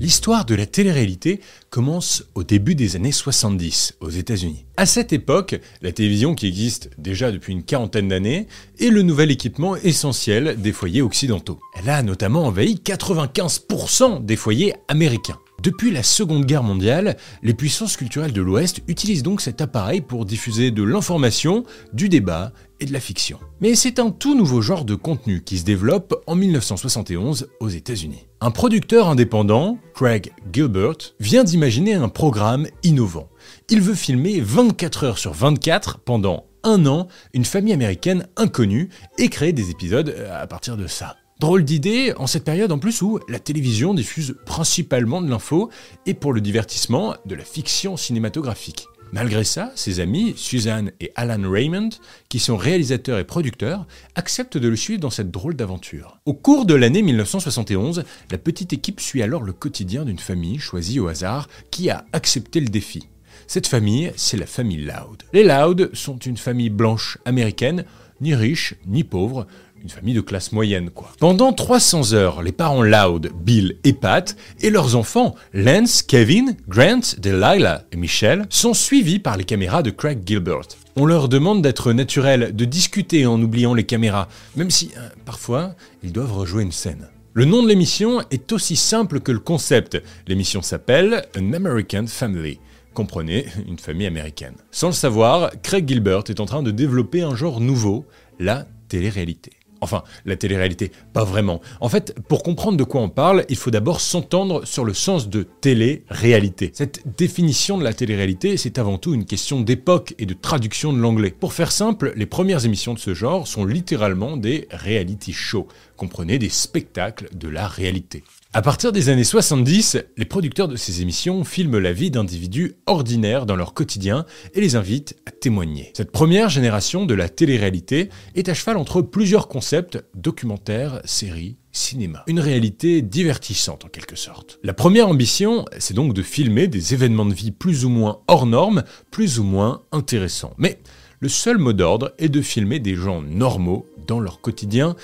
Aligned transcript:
L'histoire 0.00 0.46
de 0.46 0.54
la 0.54 0.64
télé-réalité 0.64 1.40
commence 1.68 2.24
au 2.34 2.42
début 2.42 2.74
des 2.74 2.96
années 2.96 3.12
70 3.12 3.96
aux 4.00 4.08
États-Unis. 4.08 4.64
À 4.78 4.86
cette 4.86 5.12
époque, 5.12 5.60
la 5.82 5.92
télévision 5.92 6.34
qui 6.34 6.46
existe 6.46 6.88
déjà 6.96 7.30
depuis 7.30 7.52
une 7.52 7.64
quarantaine 7.64 8.08
d'années 8.08 8.46
est 8.78 8.88
le 8.88 9.02
nouvel 9.02 9.30
équipement 9.30 9.76
essentiel 9.76 10.58
des 10.58 10.72
foyers 10.72 11.02
occidentaux. 11.02 11.60
Elle 11.78 11.90
a 11.90 12.02
notamment 12.02 12.46
envahi 12.46 12.80
95% 12.82 14.24
des 14.24 14.36
foyers 14.36 14.72
américains. 14.88 15.38
Depuis 15.62 15.90
la 15.90 16.02
Seconde 16.02 16.46
Guerre 16.46 16.62
mondiale, 16.62 17.18
les 17.42 17.52
puissances 17.52 17.98
culturelles 17.98 18.32
de 18.32 18.40
l'Ouest 18.40 18.80
utilisent 18.88 19.22
donc 19.22 19.42
cet 19.42 19.60
appareil 19.60 20.00
pour 20.00 20.24
diffuser 20.24 20.70
de 20.70 20.82
l'information, 20.82 21.64
du 21.92 22.08
débat 22.08 22.52
et 22.80 22.86
de 22.86 22.94
la 22.94 23.00
fiction. 23.00 23.38
Mais 23.60 23.74
c'est 23.74 23.98
un 23.98 24.10
tout 24.10 24.34
nouveau 24.34 24.62
genre 24.62 24.86
de 24.86 24.94
contenu 24.94 25.42
qui 25.42 25.58
se 25.58 25.64
développe 25.64 26.22
en 26.26 26.34
1971 26.34 27.48
aux 27.60 27.68
États-Unis. 27.68 28.26
Un 28.40 28.50
producteur 28.50 29.10
indépendant, 29.10 29.76
Craig 29.94 30.32
Gilbert, 30.50 31.14
vient 31.20 31.44
d'imaginer 31.44 31.92
un 31.92 32.08
programme 32.08 32.66
innovant. 32.82 33.28
Il 33.68 33.82
veut 33.82 33.94
filmer 33.94 34.40
24 34.40 35.04
heures 35.04 35.18
sur 35.18 35.34
24 35.34 35.98
pendant 35.98 36.46
un 36.62 36.86
an 36.86 37.08
une 37.34 37.44
famille 37.44 37.74
américaine 37.74 38.26
inconnue 38.38 38.88
et 39.18 39.28
créer 39.28 39.52
des 39.52 39.70
épisodes 39.70 40.14
à 40.32 40.46
partir 40.46 40.78
de 40.78 40.86
ça. 40.86 41.16
Drôle 41.40 41.64
d'idée 41.64 42.12
en 42.18 42.26
cette 42.26 42.44
période 42.44 42.70
en 42.70 42.78
plus 42.78 43.00
où 43.00 43.18
la 43.26 43.38
télévision 43.38 43.94
diffuse 43.94 44.36
principalement 44.44 45.22
de 45.22 45.30
l'info 45.30 45.70
et 46.04 46.12
pour 46.12 46.34
le 46.34 46.42
divertissement 46.42 47.14
de 47.24 47.34
la 47.34 47.44
fiction 47.44 47.96
cinématographique. 47.96 48.88
Malgré 49.12 49.42
ça, 49.42 49.72
ses 49.74 50.00
amis, 50.00 50.34
Suzanne 50.36 50.92
et 51.00 51.12
Alan 51.14 51.50
Raymond, 51.50 51.88
qui 52.28 52.40
sont 52.40 52.58
réalisateurs 52.58 53.18
et 53.18 53.24
producteurs, 53.24 53.86
acceptent 54.16 54.58
de 54.58 54.68
le 54.68 54.76
suivre 54.76 55.00
dans 55.00 55.08
cette 55.08 55.30
drôle 55.30 55.56
d'aventure. 55.56 56.18
Au 56.26 56.34
cours 56.34 56.66
de 56.66 56.74
l'année 56.74 57.00
1971, 57.00 58.04
la 58.30 58.38
petite 58.38 58.74
équipe 58.74 59.00
suit 59.00 59.22
alors 59.22 59.42
le 59.42 59.54
quotidien 59.54 60.04
d'une 60.04 60.18
famille 60.18 60.58
choisie 60.58 61.00
au 61.00 61.08
hasard 61.08 61.48
qui 61.70 61.88
a 61.88 62.04
accepté 62.12 62.60
le 62.60 62.68
défi. 62.68 63.08
Cette 63.46 63.66
famille, 63.66 64.12
c'est 64.14 64.36
la 64.36 64.46
famille 64.46 64.84
Loud. 64.84 65.22
Les 65.32 65.44
Loud 65.44 65.88
sont 65.94 66.18
une 66.18 66.36
famille 66.36 66.70
blanche 66.70 67.16
américaine, 67.24 67.86
ni 68.20 68.34
riche 68.34 68.74
ni 68.86 69.04
pauvre, 69.04 69.46
une 69.82 69.88
famille 69.88 70.14
de 70.14 70.20
classe 70.20 70.52
moyenne, 70.52 70.90
quoi. 70.90 71.10
Pendant 71.18 71.52
300 71.52 72.12
heures, 72.12 72.42
les 72.42 72.52
parents 72.52 72.82
Loud, 72.82 73.32
Bill 73.34 73.76
et 73.84 73.92
Pat, 73.92 74.36
et 74.60 74.70
leurs 74.70 74.96
enfants, 74.96 75.34
Lance, 75.54 76.02
Kevin, 76.02 76.56
Grant, 76.68 77.00
Delilah 77.18 77.84
et 77.92 77.96
Michelle, 77.96 78.46
sont 78.50 78.74
suivis 78.74 79.18
par 79.18 79.36
les 79.36 79.44
caméras 79.44 79.82
de 79.82 79.90
Craig 79.90 80.20
Gilbert. 80.26 80.68
On 80.96 81.06
leur 81.06 81.28
demande 81.28 81.62
d'être 81.62 81.92
naturels, 81.92 82.54
de 82.54 82.64
discuter 82.64 83.26
en 83.26 83.40
oubliant 83.40 83.74
les 83.74 83.84
caméras, 83.84 84.28
même 84.56 84.70
si, 84.70 84.90
euh, 84.96 85.08
parfois, 85.24 85.74
ils 86.02 86.12
doivent 86.12 86.34
rejouer 86.34 86.62
une 86.62 86.72
scène. 86.72 87.08
Le 87.32 87.44
nom 87.44 87.62
de 87.62 87.68
l'émission 87.68 88.20
est 88.30 88.52
aussi 88.52 88.76
simple 88.76 89.20
que 89.20 89.32
le 89.32 89.38
concept. 89.38 90.02
L'émission 90.26 90.62
s'appelle 90.62 91.24
An 91.38 91.52
American 91.52 92.06
Family. 92.06 92.58
Comprenez, 92.92 93.46
une 93.68 93.78
famille 93.78 94.08
américaine. 94.08 94.56
Sans 94.72 94.88
le 94.88 94.92
savoir, 94.92 95.52
Craig 95.62 95.88
Gilbert 95.88 96.24
est 96.28 96.40
en 96.40 96.46
train 96.46 96.62
de 96.64 96.72
développer 96.72 97.22
un 97.22 97.36
genre 97.36 97.60
nouveau, 97.60 98.04
la 98.40 98.66
télé-réalité. 98.88 99.52
Enfin, 99.80 100.02
la 100.24 100.36
télé-réalité, 100.36 100.90
pas 101.12 101.24
vraiment. 101.24 101.60
En 101.80 101.88
fait, 101.88 102.14
pour 102.28 102.42
comprendre 102.42 102.76
de 102.76 102.84
quoi 102.84 103.00
on 103.00 103.08
parle, 103.08 103.44
il 103.48 103.56
faut 103.56 103.70
d'abord 103.70 104.00
s'entendre 104.00 104.64
sur 104.66 104.84
le 104.84 104.94
sens 104.94 105.28
de 105.28 105.42
télé-réalité. 105.42 106.70
Cette 106.74 107.02
définition 107.16 107.78
de 107.78 107.84
la 107.84 107.94
télé-réalité, 107.94 108.56
c'est 108.56 108.78
avant 108.78 108.98
tout 108.98 109.14
une 109.14 109.24
question 109.24 109.60
d'époque 109.60 110.14
et 110.18 110.26
de 110.26 110.34
traduction 110.34 110.92
de 110.92 110.98
l'anglais. 110.98 111.30
Pour 111.30 111.52
faire 111.52 111.72
simple, 111.72 112.12
les 112.16 112.26
premières 112.26 112.64
émissions 112.64 112.94
de 112.94 112.98
ce 112.98 113.14
genre 113.14 113.46
sont 113.46 113.64
littéralement 113.64 114.36
des 114.36 114.68
reality 114.70 115.32
shows. 115.32 115.68
Comprenez 115.96 116.38
des 116.38 116.48
spectacles 116.48 117.28
de 117.34 117.48
la 117.48 117.66
réalité. 117.66 118.22
À 118.52 118.62
partir 118.62 118.90
des 118.90 119.10
années 119.10 119.22
70, 119.22 119.98
les 120.16 120.24
producteurs 120.24 120.66
de 120.66 120.74
ces 120.74 121.02
émissions 121.02 121.44
filment 121.44 121.78
la 121.78 121.92
vie 121.92 122.10
d'individus 122.10 122.74
ordinaires 122.86 123.46
dans 123.46 123.54
leur 123.54 123.74
quotidien 123.74 124.26
et 124.54 124.60
les 124.60 124.74
invitent 124.74 125.16
à 125.24 125.30
témoigner. 125.30 125.92
Cette 125.96 126.10
première 126.10 126.48
génération 126.48 127.06
de 127.06 127.14
la 127.14 127.28
télé-réalité 127.28 128.08
est 128.34 128.48
à 128.48 128.54
cheval 128.54 128.76
entre 128.76 129.02
plusieurs 129.02 129.46
concepts, 129.46 130.04
documentaires, 130.16 131.00
séries, 131.04 131.58
cinéma. 131.70 132.24
Une 132.26 132.40
réalité 132.40 133.02
divertissante 133.02 133.84
en 133.84 133.88
quelque 133.88 134.16
sorte. 134.16 134.58
La 134.64 134.74
première 134.74 135.06
ambition, 135.06 135.64
c'est 135.78 135.94
donc 135.94 136.12
de 136.12 136.22
filmer 136.22 136.66
des 136.66 136.92
événements 136.92 137.26
de 137.26 137.34
vie 137.34 137.52
plus 137.52 137.84
ou 137.84 137.88
moins 137.88 138.18
hors 138.26 138.46
normes, 138.46 138.82
plus 139.12 139.38
ou 139.38 139.44
moins 139.44 139.82
intéressants. 139.92 140.54
Mais 140.58 140.80
le 141.20 141.28
seul 141.28 141.58
mot 141.58 141.72
d'ordre 141.72 142.14
est 142.18 142.28
de 142.28 142.42
filmer 142.42 142.80
des 142.80 142.96
gens 142.96 143.22
normaux 143.22 143.86
dans 144.08 144.18
leur 144.18 144.40
quotidien, 144.40 144.96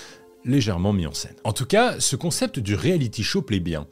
légèrement 0.46 0.92
mis 0.92 1.06
en 1.06 1.12
scène. 1.12 1.36
En 1.44 1.52
tout 1.52 1.66
cas, 1.66 2.00
ce 2.00 2.16
concept 2.16 2.58
du 2.58 2.74
reality 2.74 3.22
show 3.22 3.42
plaît 3.42 3.60
bien. 3.60 3.86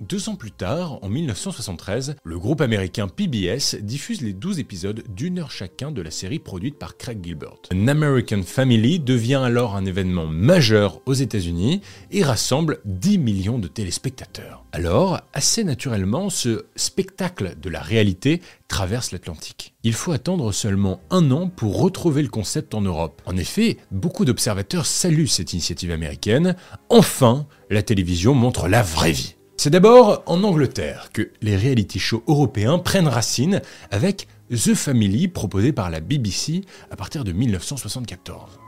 Deux 0.00 0.30
ans 0.30 0.34
plus 0.34 0.50
tard, 0.50 0.98
en 1.02 1.10
1973, 1.10 2.16
le 2.24 2.38
groupe 2.38 2.62
américain 2.62 3.06
PBS 3.06 3.76
diffuse 3.82 4.22
les 4.22 4.32
12 4.32 4.58
épisodes 4.58 5.04
d'une 5.14 5.38
heure 5.40 5.50
chacun 5.50 5.90
de 5.90 6.00
la 6.00 6.10
série 6.10 6.38
produite 6.38 6.78
par 6.78 6.96
Craig 6.96 7.22
Gilbert. 7.22 7.58
An 7.70 7.86
American 7.86 8.42
Family 8.42 8.98
devient 8.98 9.42
alors 9.44 9.76
un 9.76 9.84
événement 9.84 10.26
majeur 10.26 11.02
aux 11.04 11.12
États-Unis 11.12 11.82
et 12.10 12.24
rassemble 12.24 12.80
10 12.86 13.18
millions 13.18 13.58
de 13.58 13.68
téléspectateurs. 13.68 14.64
Alors, 14.72 15.20
assez 15.34 15.64
naturellement, 15.64 16.30
ce 16.30 16.64
spectacle 16.76 17.56
de 17.60 17.68
la 17.68 17.82
réalité 17.82 18.40
traverse 18.68 19.12
l'Atlantique. 19.12 19.74
Il 19.82 19.92
faut 19.92 20.12
attendre 20.12 20.50
seulement 20.52 21.00
un 21.10 21.30
an 21.30 21.48
pour 21.48 21.78
retrouver 21.78 22.22
le 22.22 22.28
concept 22.28 22.72
en 22.72 22.80
Europe. 22.80 23.20
En 23.26 23.36
effet, 23.36 23.76
beaucoup 23.90 24.24
d'observateurs 24.24 24.86
saluent 24.86 25.26
cette 25.26 25.52
initiative 25.52 25.90
américaine. 25.90 26.56
Enfin, 26.88 27.46
la 27.68 27.82
télévision 27.82 28.32
montre 28.32 28.66
la 28.66 28.82
vraie 28.82 29.12
vie. 29.12 29.34
C'est 29.62 29.68
d'abord 29.68 30.22
en 30.24 30.42
Angleterre 30.42 31.10
que 31.12 31.32
les 31.42 31.54
reality 31.54 31.98
shows 31.98 32.24
européens 32.26 32.78
prennent 32.78 33.06
racine 33.06 33.60
avec 33.90 34.26
The 34.48 34.72
Family 34.72 35.28
proposé 35.28 35.70
par 35.74 35.90
la 35.90 36.00
BBC 36.00 36.62
à 36.90 36.96
partir 36.96 37.24
de 37.24 37.32
1974. 37.32 38.58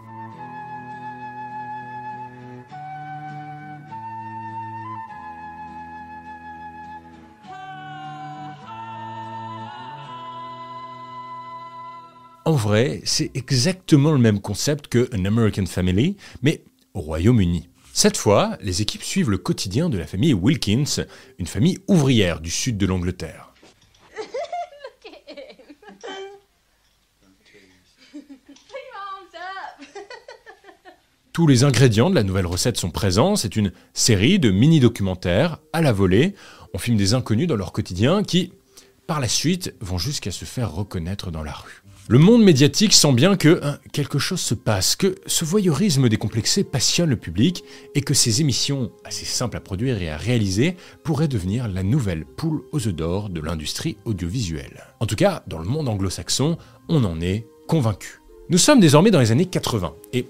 En 12.45 12.53
vrai, 12.53 13.01
c'est 13.05 13.31
exactement 13.35 14.13
le 14.13 14.19
même 14.19 14.41
concept 14.41 14.89
que 14.89 15.09
An 15.17 15.25
American 15.25 15.65
Family, 15.65 16.19
mais 16.43 16.63
au 16.93 17.01
Royaume-Uni. 17.01 17.72
Cette 17.95 18.17
fois, 18.17 18.57
les 18.63 18.81
équipes 18.81 19.03
suivent 19.03 19.29
le 19.29 19.37
quotidien 19.37 19.91
de 19.91 19.99
la 19.99 20.07
famille 20.07 20.33
Wilkins, 20.33 21.05
une 21.39 21.47
famille 21.47 21.79
ouvrière 21.89 22.41
du 22.41 22.51
sud 22.51 22.79
de 22.79 22.87
l'Angleterre. 22.87 23.53
Tous 31.35 31.47
les 31.47 31.65
ingrédients 31.65 32.09
de 32.09 32.15
la 32.15 32.23
nouvelle 32.23 32.47
recette 32.47 32.79
sont 32.79 32.91
présents. 32.91 33.37
C'est 33.37 33.57
une 33.57 33.73
série 33.93 34.39
de 34.39 34.51
mini-documentaires 34.51 35.59
à 35.75 35.83
la 35.83 35.93
volée. 35.93 36.35
On 36.73 36.79
filme 36.79 36.97
des 36.97 37.13
inconnus 37.13 37.47
dans 37.47 37.57
leur 37.57 37.73
quotidien 37.73 38.23
qui, 38.23 38.55
par 39.07 39.21
la 39.21 39.29
suite, 39.29 39.75
vont 39.81 39.99
jusqu'à 39.99 40.31
se 40.31 40.47
faire 40.47 40.73
reconnaître 40.73 41.31
dans 41.31 41.43
la 41.43 41.53
rue. 41.53 41.81
Le 42.09 42.19
monde 42.19 42.43
médiatique 42.43 42.95
sent 42.95 43.13
bien 43.13 43.37
que 43.37 43.61
hein, 43.63 43.79
quelque 43.93 44.19
chose 44.19 44.41
se 44.41 44.55
passe, 44.55 44.97
que 44.97 45.15
ce 45.27 45.45
voyeurisme 45.45 46.09
décomplexé 46.09 46.65
passionne 46.65 47.11
le 47.11 47.17
public 47.17 47.63
et 47.95 48.01
que 48.01 48.13
ces 48.13 48.41
émissions, 48.41 48.91
assez 49.05 49.25
simples 49.25 49.57
à 49.57 49.61
produire 49.61 50.03
et 50.03 50.11
à 50.11 50.17
réaliser, 50.17 50.77
pourraient 51.05 51.29
devenir 51.29 51.69
la 51.69 51.85
nouvelle 51.85 52.25
poule 52.25 52.62
aux 52.73 52.89
œufs 52.89 52.95
d'or 52.95 53.31
de 53.31 53.41
l'industrie 53.41 53.97
audiovisuelle. 54.05 54.83
En 54.99 55.07
tout 55.07 55.15
cas, 55.15 55.45
dans 55.47 55.59
le 55.59 55.69
monde 55.69 55.89
anglo-saxon, 55.89 56.59
on 56.89 57.05
en 57.05 57.21
est 57.21 57.47
convaincu. 57.69 58.21
Nous 58.49 58.59
sommes 58.59 58.81
désormais 58.81 59.12
dans 59.12 59.21
les 59.21 59.31
années 59.31 59.47
80 59.47 59.95
et 60.12 60.27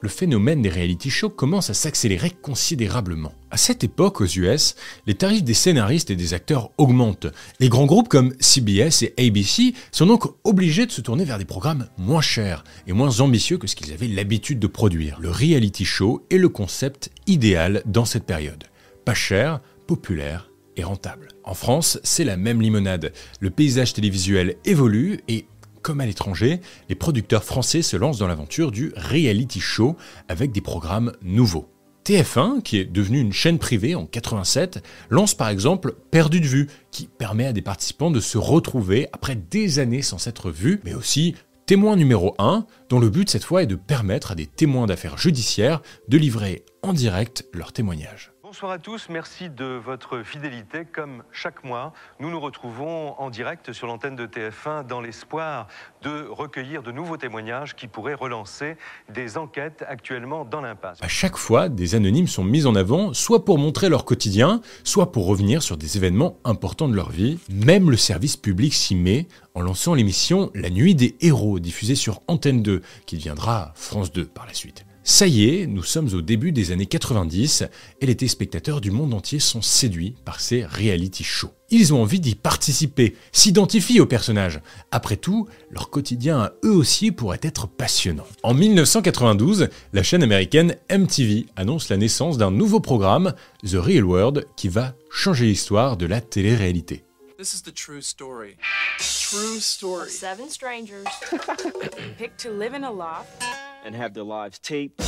le 0.00 0.08
phénomène 0.08 0.62
des 0.62 0.68
reality 0.68 1.10
shows 1.10 1.30
commence 1.30 1.70
à 1.70 1.74
s'accélérer 1.74 2.30
considérablement. 2.30 3.32
À 3.50 3.56
cette 3.56 3.84
époque, 3.84 4.20
aux 4.20 4.26
US, 4.26 4.74
les 5.06 5.14
tarifs 5.14 5.44
des 5.44 5.54
scénaristes 5.54 6.10
et 6.10 6.16
des 6.16 6.34
acteurs 6.34 6.70
augmentent. 6.78 7.28
Les 7.60 7.68
grands 7.68 7.86
groupes 7.86 8.08
comme 8.08 8.34
CBS 8.40 9.02
et 9.02 9.14
ABC 9.18 9.74
sont 9.92 10.06
donc 10.06 10.24
obligés 10.44 10.86
de 10.86 10.92
se 10.92 11.00
tourner 11.00 11.24
vers 11.24 11.38
des 11.38 11.44
programmes 11.44 11.88
moins 11.96 12.20
chers 12.20 12.64
et 12.86 12.92
moins 12.92 13.20
ambitieux 13.20 13.58
que 13.58 13.66
ce 13.66 13.76
qu'ils 13.76 13.92
avaient 13.92 14.08
l'habitude 14.08 14.58
de 14.58 14.66
produire. 14.66 15.18
Le 15.20 15.30
reality 15.30 15.84
show 15.84 16.24
est 16.30 16.38
le 16.38 16.48
concept 16.48 17.10
idéal 17.26 17.82
dans 17.86 18.04
cette 18.04 18.26
période. 18.26 18.64
Pas 19.04 19.14
cher, 19.14 19.60
populaire 19.86 20.50
et 20.76 20.84
rentable. 20.84 21.28
En 21.44 21.54
France, 21.54 21.98
c'est 22.02 22.24
la 22.24 22.36
même 22.36 22.60
limonade. 22.60 23.12
Le 23.40 23.50
paysage 23.50 23.94
télévisuel 23.94 24.56
évolue 24.64 25.20
et 25.28 25.46
comme 25.86 26.00
à 26.00 26.06
l'étranger, 26.06 26.60
les 26.88 26.96
producteurs 26.96 27.44
français 27.44 27.80
se 27.80 27.96
lancent 27.96 28.18
dans 28.18 28.26
l'aventure 28.26 28.72
du 28.72 28.92
reality 28.96 29.60
show 29.60 29.94
avec 30.28 30.50
des 30.50 30.60
programmes 30.60 31.12
nouveaux. 31.22 31.68
TF1, 32.04 32.60
qui 32.62 32.78
est 32.78 32.86
devenu 32.86 33.20
une 33.20 33.32
chaîne 33.32 33.60
privée 33.60 33.94
en 33.94 34.04
87, 34.04 34.82
lance 35.10 35.34
par 35.34 35.48
exemple 35.48 35.94
Perdu 36.10 36.40
de 36.40 36.46
vue, 36.46 36.66
qui 36.90 37.06
permet 37.06 37.46
à 37.46 37.52
des 37.52 37.62
participants 37.62 38.10
de 38.10 38.18
se 38.18 38.36
retrouver 38.36 39.06
après 39.12 39.36
des 39.36 39.78
années 39.78 40.02
sans 40.02 40.18
s'être 40.18 40.50
vus, 40.50 40.80
mais 40.82 40.94
aussi 40.94 41.36
Témoin 41.66 41.94
numéro 41.94 42.34
1, 42.40 42.66
dont 42.88 42.98
le 42.98 43.08
but 43.08 43.30
cette 43.30 43.44
fois 43.44 43.62
est 43.62 43.66
de 43.66 43.76
permettre 43.76 44.32
à 44.32 44.34
des 44.34 44.46
témoins 44.46 44.86
d'affaires 44.86 45.18
judiciaires 45.18 45.82
de 46.08 46.18
livrer 46.18 46.64
en 46.82 46.94
direct 46.94 47.44
leur 47.52 47.72
témoignage. 47.72 48.32
Bonsoir 48.46 48.70
à 48.70 48.78
tous, 48.78 49.08
merci 49.08 49.50
de 49.50 49.64
votre 49.64 50.22
fidélité. 50.22 50.84
Comme 50.84 51.24
chaque 51.32 51.64
mois, 51.64 51.92
nous 52.20 52.30
nous 52.30 52.38
retrouvons 52.38 53.18
en 53.18 53.28
direct 53.28 53.72
sur 53.72 53.88
l'antenne 53.88 54.14
de 54.14 54.24
TF1 54.24 54.86
dans 54.86 55.00
l'espoir 55.00 55.66
de 56.02 56.28
recueillir 56.30 56.84
de 56.84 56.92
nouveaux 56.92 57.16
témoignages 57.16 57.74
qui 57.74 57.88
pourraient 57.88 58.14
relancer 58.14 58.76
des 59.12 59.36
enquêtes 59.36 59.84
actuellement 59.88 60.44
dans 60.44 60.60
l'impasse. 60.60 60.98
À 61.02 61.08
chaque 61.08 61.36
fois, 61.36 61.68
des 61.68 61.96
anonymes 61.96 62.28
sont 62.28 62.44
mis 62.44 62.66
en 62.66 62.76
avant, 62.76 63.12
soit 63.12 63.44
pour 63.44 63.58
montrer 63.58 63.88
leur 63.88 64.04
quotidien, 64.04 64.60
soit 64.84 65.10
pour 65.10 65.26
revenir 65.26 65.60
sur 65.60 65.76
des 65.76 65.96
événements 65.96 66.38
importants 66.44 66.88
de 66.88 66.94
leur 66.94 67.10
vie. 67.10 67.40
Même 67.48 67.90
le 67.90 67.96
service 67.96 68.36
public 68.36 68.74
s'y 68.74 68.94
met 68.94 69.26
en 69.54 69.60
lançant 69.60 69.92
l'émission 69.92 70.52
La 70.54 70.70
Nuit 70.70 70.94
des 70.94 71.16
Héros, 71.20 71.58
diffusée 71.58 71.96
sur 71.96 72.20
Antenne 72.28 72.62
2, 72.62 72.80
qui 73.06 73.16
deviendra 73.16 73.72
France 73.74 74.12
2 74.12 74.24
par 74.24 74.46
la 74.46 74.54
suite. 74.54 74.85
Ça 75.08 75.28
y 75.28 75.48
est, 75.48 75.68
nous 75.68 75.84
sommes 75.84 76.12
au 76.14 76.20
début 76.20 76.50
des 76.50 76.72
années 76.72 76.84
90 76.84 77.62
et 78.00 78.06
les 78.06 78.16
téléspectateurs 78.16 78.80
du 78.80 78.90
monde 78.90 79.14
entier 79.14 79.38
sont 79.38 79.62
séduits 79.62 80.16
par 80.24 80.40
ces 80.40 80.64
reality 80.64 81.22
shows. 81.22 81.52
Ils 81.70 81.94
ont 81.94 82.02
envie 82.02 82.18
d'y 82.18 82.34
participer, 82.34 83.14
s'identifient 83.30 84.00
aux 84.00 84.06
personnages. 84.06 84.60
Après 84.90 85.16
tout, 85.16 85.46
leur 85.70 85.90
quotidien 85.90 86.40
à 86.40 86.52
eux 86.64 86.72
aussi 86.72 87.12
pourrait 87.12 87.38
être 87.42 87.68
passionnant. 87.68 88.26
En 88.42 88.52
1992, 88.52 89.68
la 89.92 90.02
chaîne 90.02 90.24
américaine 90.24 90.74
MTV 90.90 91.46
annonce 91.54 91.88
la 91.88 91.98
naissance 91.98 92.36
d'un 92.36 92.50
nouveau 92.50 92.80
programme, 92.80 93.32
The 93.64 93.76
Real 93.76 94.04
World, 94.04 94.48
qui 94.56 94.66
va 94.68 94.96
changer 95.08 95.46
l'histoire 95.46 95.96
de 95.96 96.06
la 96.06 96.20
télé-réalité. 96.20 97.04
This 97.38 97.52
is 97.52 97.62
the 97.62 97.72
true 97.72 98.02
story. 98.02 98.56
True 98.98 99.60
story. 99.60 100.10
Seven 100.10 100.48
strangers 100.50 101.04
picked 102.18 102.42
to 102.42 102.50
live 102.50 102.74
in 102.74 102.82
a 102.82 102.90
loft. 102.90 103.44
And 103.86 103.94
have 103.94 104.12
their 104.14 104.24
lives 104.24 104.58
taped. 104.60 104.98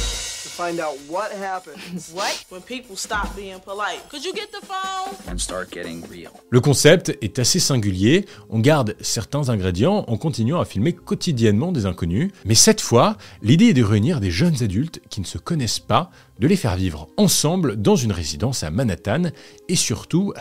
To 0.45 0.49
find 0.49 0.79
out 0.79 0.95
what 1.11 1.33
happens 1.33 2.13
What? 2.15 2.45
when 2.49 2.63
people 2.63 2.97
stop 2.97 3.35
being 3.35 3.59
polite. 3.59 4.09
Could 4.09 4.25
you 4.25 4.33
get 4.33 4.53
the 4.53 4.65
phone? 4.65 5.15
and 5.29 5.37
start 5.39 5.71
getting 5.73 6.03
real. 6.09 6.31
Le 6.51 6.61
concept 6.61 7.13
est 7.21 7.41
assez 7.41 7.59
singulier, 7.59 8.25
on 8.49 8.61
garde 8.61 8.95
certains 9.01 9.49
ingrédients 9.51 10.05
en 10.07 10.17
continuant 10.17 10.61
à 10.61 10.65
filmer 10.65 10.93
quotidiennement 10.93 11.73
des 11.73 11.87
inconnus, 11.87 12.31
mais 12.45 12.55
cette 12.55 12.81
fois, 12.81 13.17
l'idée 13.43 13.67
est 13.67 13.75
de 13.75 13.83
réunir 13.83 14.21
des 14.21 14.31
jeunes 14.31 14.63
adultes 14.63 15.01
qui 15.11 15.21
ne 15.21 15.27
se 15.27 15.39
connaissent 15.39 15.81
pas, 15.81 16.11
de 16.39 16.47
les 16.47 16.57
faire 16.57 16.77
vivre 16.77 17.09
ensemble 17.17 17.77
dans 17.77 17.97
une 17.97 18.13
résidence 18.13 18.63
à 18.63 18.71
Manhattan, 18.71 19.25
et 19.69 19.77
surtout 19.77 20.33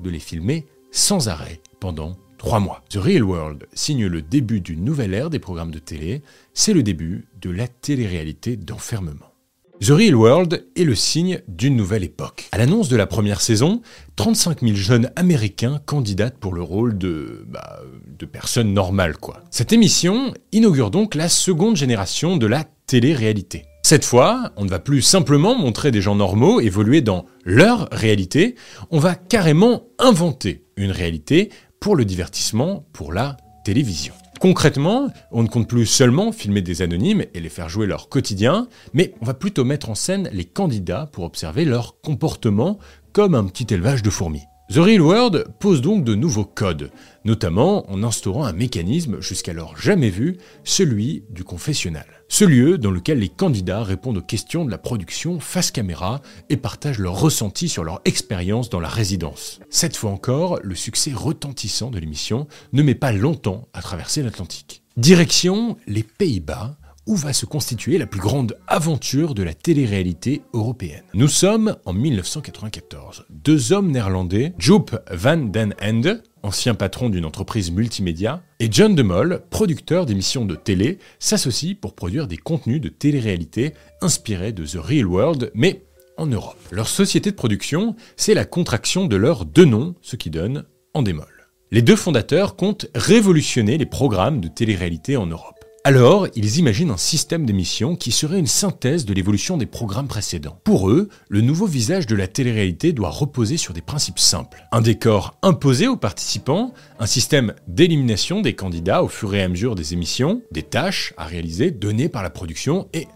de 0.00 0.10
les 0.10 0.18
filmer 0.18 0.66
sans 0.90 1.28
arrêt 1.28 1.60
pendant 1.78 2.16
trois 2.38 2.58
mois. 2.60 2.82
The 2.90 2.96
Real 2.96 3.22
World 3.22 3.68
signe 3.72 4.06
le 4.06 4.20
début 4.20 4.60
d'une 4.60 4.84
nouvelle 4.84 5.14
ère 5.14 5.30
des 5.30 5.38
programmes 5.38 5.70
de 5.70 5.78
télé, 5.78 6.22
c'est 6.54 6.72
le 6.72 6.82
début 6.82 7.26
de 7.40 7.50
la 7.50 7.68
télé-réalité 7.68 8.56
d'enfermement. 8.56 9.34
The 9.80 9.88
Real 9.88 10.14
World 10.14 10.66
est 10.76 10.84
le 10.84 10.94
signe 10.94 11.42
d'une 11.48 11.76
nouvelle 11.76 12.04
époque. 12.04 12.48
À 12.52 12.58
l'annonce 12.58 12.88
de 12.88 12.96
la 12.96 13.08
première 13.08 13.40
saison, 13.40 13.82
35 14.16 14.60
000 14.60 14.76
jeunes 14.76 15.10
américains 15.16 15.80
candidatent 15.84 16.38
pour 16.38 16.54
le 16.54 16.62
rôle 16.62 16.96
de, 16.96 17.44
bah, 17.48 17.80
de 18.06 18.24
personnes 18.24 18.72
normales, 18.72 19.16
quoi. 19.16 19.42
Cette 19.50 19.72
émission 19.72 20.32
inaugure 20.52 20.92
donc 20.92 21.16
la 21.16 21.28
seconde 21.28 21.76
génération 21.76 22.36
de 22.36 22.46
la 22.46 22.64
télé-réalité. 22.86 23.64
Cette 23.82 24.04
fois, 24.04 24.52
on 24.56 24.64
ne 24.64 24.70
va 24.70 24.78
plus 24.78 25.02
simplement 25.02 25.58
montrer 25.58 25.90
des 25.90 26.00
gens 26.00 26.14
normaux 26.14 26.60
évoluer 26.60 27.02
dans 27.02 27.26
leur 27.44 27.88
réalité, 27.90 28.54
on 28.90 29.00
va 29.00 29.16
carrément 29.16 29.88
inventer 29.98 30.64
une 30.76 30.92
réalité 30.92 31.50
pour 31.80 31.96
le 31.96 32.06
divertissement, 32.06 32.86
pour 32.94 33.12
la 33.12 33.36
télévision. 33.64 34.14
Concrètement, 34.44 35.08
on 35.30 35.42
ne 35.42 35.48
compte 35.48 35.68
plus 35.68 35.86
seulement 35.86 36.30
filmer 36.30 36.60
des 36.60 36.82
anonymes 36.82 37.24
et 37.32 37.40
les 37.40 37.48
faire 37.48 37.70
jouer 37.70 37.86
leur 37.86 38.10
quotidien, 38.10 38.68
mais 38.92 39.14
on 39.22 39.24
va 39.24 39.32
plutôt 39.32 39.64
mettre 39.64 39.88
en 39.88 39.94
scène 39.94 40.28
les 40.34 40.44
candidats 40.44 41.08
pour 41.10 41.24
observer 41.24 41.64
leur 41.64 41.98
comportement 42.02 42.78
comme 43.14 43.34
un 43.34 43.46
petit 43.46 43.72
élevage 43.72 44.02
de 44.02 44.10
fourmis. 44.10 44.42
The 44.70 44.76
Real 44.76 45.02
World 45.02 45.44
pose 45.58 45.82
donc 45.82 46.04
de 46.04 46.14
nouveaux 46.14 46.46
codes, 46.46 46.90
notamment 47.26 47.88
en 47.90 48.02
instaurant 48.02 48.44
un 48.44 48.54
mécanisme 48.54 49.20
jusqu'alors 49.20 49.76
jamais 49.76 50.08
vu, 50.08 50.38
celui 50.64 51.22
du 51.28 51.44
confessionnal. 51.44 52.06
Ce 52.28 52.46
lieu 52.46 52.78
dans 52.78 52.90
lequel 52.90 53.18
les 53.18 53.28
candidats 53.28 53.82
répondent 53.82 54.16
aux 54.16 54.22
questions 54.22 54.64
de 54.64 54.70
la 54.70 54.78
production 54.78 55.38
face 55.38 55.70
caméra 55.70 56.22
et 56.48 56.56
partagent 56.56 56.98
leurs 56.98 57.20
ressentis 57.20 57.68
sur 57.68 57.84
leur 57.84 58.00
expérience 58.06 58.70
dans 58.70 58.80
la 58.80 58.88
résidence. 58.88 59.60
Cette 59.68 59.98
fois 59.98 60.10
encore, 60.10 60.58
le 60.62 60.74
succès 60.74 61.12
retentissant 61.12 61.90
de 61.90 61.98
l'émission 61.98 62.46
ne 62.72 62.82
met 62.82 62.94
pas 62.94 63.12
longtemps 63.12 63.68
à 63.74 63.82
traverser 63.82 64.22
l'Atlantique. 64.22 64.82
Direction 64.96 65.76
les 65.86 66.04
Pays-Bas, 66.04 66.78
où 67.06 67.16
va 67.16 67.32
se 67.32 67.46
constituer 67.46 67.98
la 67.98 68.06
plus 68.06 68.20
grande 68.20 68.56
aventure 68.66 69.34
de 69.34 69.42
la 69.42 69.54
télé-réalité 69.54 70.42
européenne. 70.52 71.04
Nous 71.14 71.28
sommes 71.28 71.76
en 71.84 71.92
1994. 71.92 73.26
Deux 73.30 73.72
hommes 73.72 73.90
néerlandais, 73.90 74.54
Joop 74.58 74.96
van 75.10 75.36
den 75.36 75.74
Ende, 75.82 76.22
ancien 76.42 76.74
patron 76.74 77.10
d'une 77.10 77.24
entreprise 77.24 77.70
multimédia, 77.70 78.42
et 78.60 78.68
John 78.70 78.94
de 78.94 79.02
Mol, 79.02 79.42
producteur 79.50 80.06
d'émissions 80.06 80.44
de 80.44 80.54
télé, 80.54 80.98
s'associent 81.18 81.76
pour 81.80 81.94
produire 81.94 82.26
des 82.26 82.36
contenus 82.36 82.80
de 82.80 82.88
télé-réalité 82.88 83.74
inspirés 84.00 84.52
de 84.52 84.64
The 84.64 84.76
Real 84.76 85.06
World, 85.06 85.50
mais 85.54 85.84
en 86.16 86.26
Europe. 86.26 86.58
Leur 86.70 86.88
société 86.88 87.30
de 87.30 87.36
production, 87.36 87.96
c'est 88.16 88.34
la 88.34 88.44
contraction 88.44 89.06
de 89.06 89.16
leurs 89.16 89.44
deux 89.44 89.64
noms, 89.64 89.94
ce 90.00 90.16
qui 90.16 90.30
donne 90.30 90.64
Endemol. 90.94 91.26
Les 91.70 91.82
deux 91.82 91.96
fondateurs 91.96 92.54
comptent 92.54 92.86
révolutionner 92.94 93.78
les 93.78 93.86
programmes 93.86 94.40
de 94.40 94.48
télé-réalité 94.48 95.16
en 95.16 95.26
Europe. 95.26 95.53
Alors, 95.86 96.28
ils 96.34 96.56
imaginent 96.56 96.92
un 96.92 96.96
système 96.96 97.44
d'émission 97.44 97.94
qui 97.94 98.10
serait 98.10 98.38
une 98.38 98.46
synthèse 98.46 99.04
de 99.04 99.12
l'évolution 99.12 99.58
des 99.58 99.66
programmes 99.66 100.08
précédents. 100.08 100.58
Pour 100.64 100.88
eux, 100.88 101.10
le 101.28 101.42
nouveau 101.42 101.66
visage 101.66 102.06
de 102.06 102.16
la 102.16 102.26
télé-réalité 102.26 102.94
doit 102.94 103.10
reposer 103.10 103.58
sur 103.58 103.74
des 103.74 103.82
principes 103.82 104.18
simples. 104.18 104.66
Un 104.72 104.80
décor 104.80 105.36
imposé 105.42 105.86
aux 105.86 105.98
participants, 105.98 106.72
un 106.98 107.04
système 107.04 107.52
d'élimination 107.68 108.40
des 108.40 108.54
candidats 108.54 109.04
au 109.04 109.08
fur 109.08 109.34
et 109.34 109.42
à 109.42 109.48
mesure 109.48 109.74
des 109.74 109.92
émissions, 109.92 110.40
des 110.52 110.62
tâches 110.62 111.12
à 111.18 111.26
réaliser 111.26 111.70
données 111.70 112.08
par 112.08 112.22
la 112.22 112.30
production 112.30 112.88
et 112.94 113.06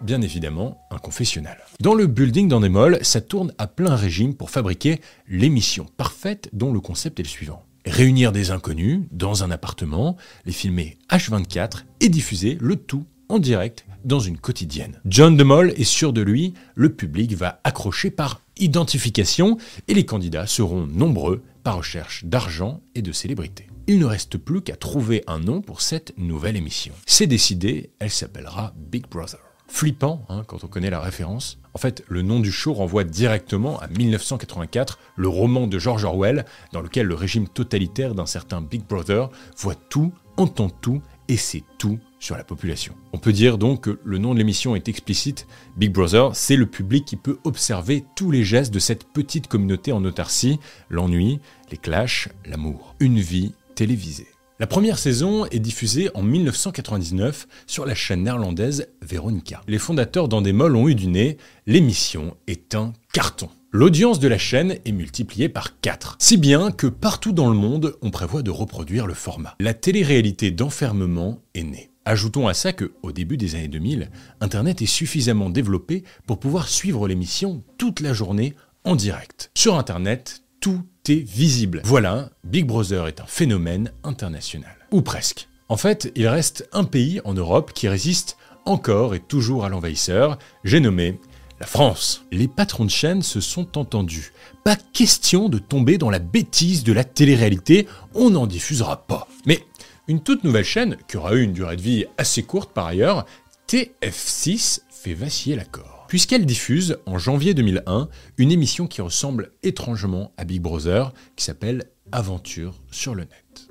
bien 0.00 0.22
évidemment 0.22 0.78
un 0.92 0.98
confessionnal. 0.98 1.58
Dans 1.80 1.94
le 1.94 2.06
building 2.06 2.46
d'Endemol, 2.46 3.00
ça 3.02 3.20
tourne 3.20 3.52
à 3.58 3.66
plein 3.66 3.96
régime 3.96 4.34
pour 4.34 4.50
fabriquer 4.50 5.00
l'émission 5.28 5.88
parfaite 5.96 6.50
dont 6.52 6.72
le 6.72 6.78
concept 6.78 7.18
est 7.18 7.24
le 7.24 7.28
suivant. 7.28 7.64
Réunir 7.86 8.32
des 8.32 8.50
inconnus 8.50 9.00
dans 9.10 9.42
un 9.42 9.50
appartement, 9.50 10.16
les 10.46 10.52
filmer 10.52 10.98
H24 11.10 11.84
et 12.00 12.08
diffuser 12.08 12.56
le 12.60 12.76
tout 12.76 13.04
en 13.28 13.38
direct 13.38 13.86
dans 14.04 14.20
une 14.20 14.38
quotidienne. 14.38 15.00
John 15.04 15.36
DeMol 15.36 15.72
est 15.76 15.84
sûr 15.84 16.12
de 16.12 16.20
lui, 16.20 16.54
le 16.74 16.92
public 16.92 17.34
va 17.34 17.60
accrocher 17.64 18.10
par 18.10 18.40
identification 18.58 19.56
et 19.88 19.94
les 19.94 20.04
candidats 20.04 20.46
seront 20.46 20.86
nombreux 20.86 21.42
par 21.62 21.78
recherche 21.78 22.24
d'argent 22.24 22.80
et 22.94 23.02
de 23.02 23.12
célébrité. 23.12 23.68
Il 23.86 23.98
ne 23.98 24.04
reste 24.04 24.38
plus 24.38 24.62
qu'à 24.62 24.76
trouver 24.76 25.24
un 25.26 25.40
nom 25.40 25.60
pour 25.60 25.80
cette 25.80 26.16
nouvelle 26.16 26.56
émission. 26.56 26.94
C'est 27.06 27.26
décidé, 27.26 27.90
elle 27.98 28.10
s'appellera 28.10 28.74
Big 28.76 29.08
Brother. 29.08 29.40
Flippant 29.72 30.22
hein, 30.28 30.44
quand 30.46 30.64
on 30.64 30.66
connaît 30.66 30.90
la 30.90 31.00
référence. 31.00 31.58
En 31.72 31.78
fait, 31.78 32.04
le 32.06 32.20
nom 32.20 32.40
du 32.40 32.52
show 32.52 32.74
renvoie 32.74 33.04
directement 33.04 33.80
à 33.80 33.88
1984, 33.88 34.98
le 35.16 35.28
roman 35.28 35.66
de 35.66 35.78
George 35.78 36.04
Orwell, 36.04 36.44
dans 36.72 36.82
lequel 36.82 37.06
le 37.06 37.14
régime 37.14 37.48
totalitaire 37.48 38.14
d'un 38.14 38.26
certain 38.26 38.60
Big 38.60 38.82
Brother 38.86 39.30
voit 39.56 39.74
tout, 39.74 40.12
entend 40.36 40.68
tout 40.68 41.00
et 41.28 41.38
sait 41.38 41.64
tout 41.78 41.98
sur 42.20 42.36
la 42.36 42.44
population. 42.44 42.94
On 43.14 43.18
peut 43.18 43.32
dire 43.32 43.56
donc 43.56 43.84
que 43.84 43.98
le 44.04 44.18
nom 44.18 44.34
de 44.34 44.38
l'émission 44.38 44.76
est 44.76 44.88
explicite. 44.88 45.46
Big 45.78 45.90
Brother, 45.90 46.36
c'est 46.36 46.56
le 46.56 46.66
public 46.66 47.06
qui 47.06 47.16
peut 47.16 47.38
observer 47.44 48.04
tous 48.14 48.30
les 48.30 48.44
gestes 48.44 48.74
de 48.74 48.78
cette 48.78 49.04
petite 49.04 49.48
communauté 49.48 49.90
en 49.90 50.04
autarcie, 50.04 50.60
l'ennui, 50.90 51.40
les 51.70 51.78
clashs, 51.78 52.28
l'amour. 52.44 52.94
Une 53.00 53.20
vie 53.20 53.54
télévisée. 53.74 54.31
La 54.60 54.66
première 54.66 54.98
saison 54.98 55.46
est 55.46 55.58
diffusée 55.58 56.10
en 56.14 56.22
1999 56.22 57.48
sur 57.66 57.86
la 57.86 57.94
chaîne 57.94 58.24
néerlandaise 58.24 58.86
Veronica. 59.00 59.62
Les 59.66 59.78
fondateurs 59.78 60.28
d'Endemol 60.28 60.76
ont 60.76 60.88
eu 60.88 60.94
du 60.94 61.06
nez, 61.06 61.38
l'émission 61.66 62.36
est 62.46 62.74
un 62.74 62.92
carton. 63.12 63.48
L'audience 63.70 64.20
de 64.20 64.28
la 64.28 64.36
chaîne 64.36 64.76
est 64.84 64.92
multipliée 64.92 65.48
par 65.48 65.80
4, 65.80 66.16
si 66.18 66.36
bien 66.36 66.70
que 66.70 66.86
partout 66.86 67.32
dans 67.32 67.48
le 67.48 67.56
monde, 67.56 67.96
on 68.02 68.10
prévoit 68.10 68.42
de 68.42 68.50
reproduire 68.50 69.06
le 69.06 69.14
format. 69.14 69.56
La 69.58 69.72
télé-réalité 69.72 70.50
d'enfermement 70.50 71.40
est 71.54 71.62
née. 71.62 71.90
Ajoutons 72.04 72.46
à 72.46 72.54
ça 72.54 72.74
que, 72.74 72.92
au 73.02 73.12
début 73.12 73.38
des 73.38 73.54
années 73.54 73.68
2000, 73.68 74.10
Internet 74.42 74.82
est 74.82 74.86
suffisamment 74.86 75.48
développé 75.48 76.04
pour 76.26 76.38
pouvoir 76.38 76.68
suivre 76.68 77.08
l'émission 77.08 77.62
toute 77.78 78.00
la 78.00 78.12
journée 78.12 78.54
en 78.84 78.96
direct. 78.96 79.50
Sur 79.54 79.76
Internet, 79.78 80.41
tout 80.62 80.84
est 81.08 81.28
visible. 81.28 81.82
Voilà, 81.84 82.30
Big 82.44 82.64
Brother 82.64 83.08
est 83.08 83.20
un 83.20 83.26
phénomène 83.26 83.92
international. 84.04 84.76
Ou 84.92 85.02
presque. 85.02 85.48
En 85.68 85.76
fait, 85.76 86.12
il 86.14 86.28
reste 86.28 86.68
un 86.72 86.84
pays 86.84 87.20
en 87.24 87.34
Europe 87.34 87.72
qui 87.74 87.88
résiste 87.88 88.38
encore 88.64 89.16
et 89.16 89.20
toujours 89.20 89.64
à 89.64 89.68
l'envahisseur, 89.68 90.38
j'ai 90.62 90.78
nommé 90.78 91.18
la 91.58 91.66
France. 91.66 92.24
Les 92.30 92.46
patrons 92.46 92.84
de 92.84 92.90
chaîne 92.90 93.22
se 93.22 93.40
sont 93.40 93.76
entendus. 93.76 94.32
Pas 94.62 94.76
question 94.76 95.48
de 95.48 95.58
tomber 95.58 95.98
dans 95.98 96.10
la 96.10 96.20
bêtise 96.20 96.84
de 96.84 96.92
la 96.92 97.02
télé-réalité, 97.02 97.88
on 98.14 98.30
n'en 98.30 98.46
diffusera 98.46 99.04
pas. 99.06 99.26
Mais 99.46 99.64
une 100.06 100.22
toute 100.22 100.44
nouvelle 100.44 100.64
chaîne, 100.64 100.96
qui 101.08 101.16
aura 101.16 101.34
eu 101.34 101.42
une 101.42 101.52
durée 101.52 101.76
de 101.76 101.82
vie 101.82 102.06
assez 102.18 102.44
courte 102.44 102.70
par 102.72 102.86
ailleurs, 102.86 103.26
TF6, 103.68 104.82
fait 104.90 105.14
vaciller 105.14 105.56
l'accord. 105.56 105.91
Puisqu'elle 106.12 106.44
diffuse 106.44 106.98
en 107.06 107.16
janvier 107.16 107.54
2001 107.54 108.10
une 108.36 108.52
émission 108.52 108.86
qui 108.86 109.00
ressemble 109.00 109.52
étrangement 109.62 110.34
à 110.36 110.44
Big 110.44 110.60
Brother, 110.60 111.10
qui 111.36 111.44
s'appelle 111.46 111.84
Aventure 112.12 112.82
sur 112.90 113.14
le 113.14 113.22
net. 113.22 113.70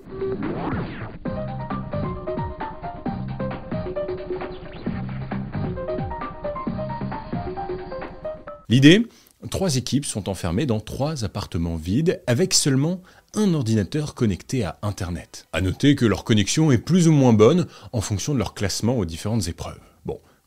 L'idée 8.70 9.06
Trois 9.52 9.76
équipes 9.76 10.06
sont 10.06 10.28
enfermées 10.28 10.66
dans 10.66 10.80
trois 10.80 11.24
appartements 11.24 11.76
vides 11.76 12.24
avec 12.26 12.56
seulement 12.56 13.04
un 13.36 13.54
ordinateur 13.54 14.16
connecté 14.16 14.64
à 14.64 14.80
Internet. 14.82 15.46
À 15.54 15.62
noter 15.62 15.96
que 15.96 16.06
leur 16.08 16.24
connexion 16.24 16.72
est 16.72 16.80
plus 16.80 17.08
ou 17.08 17.12
moins 17.12 17.34
bonne 17.34 17.68
en 17.94 18.02
fonction 18.02 18.34
de 18.34 18.40
leur 18.40 18.56
classement 18.56 18.98
aux 18.98 19.06
différentes 19.06 19.48
épreuves. 19.48 19.91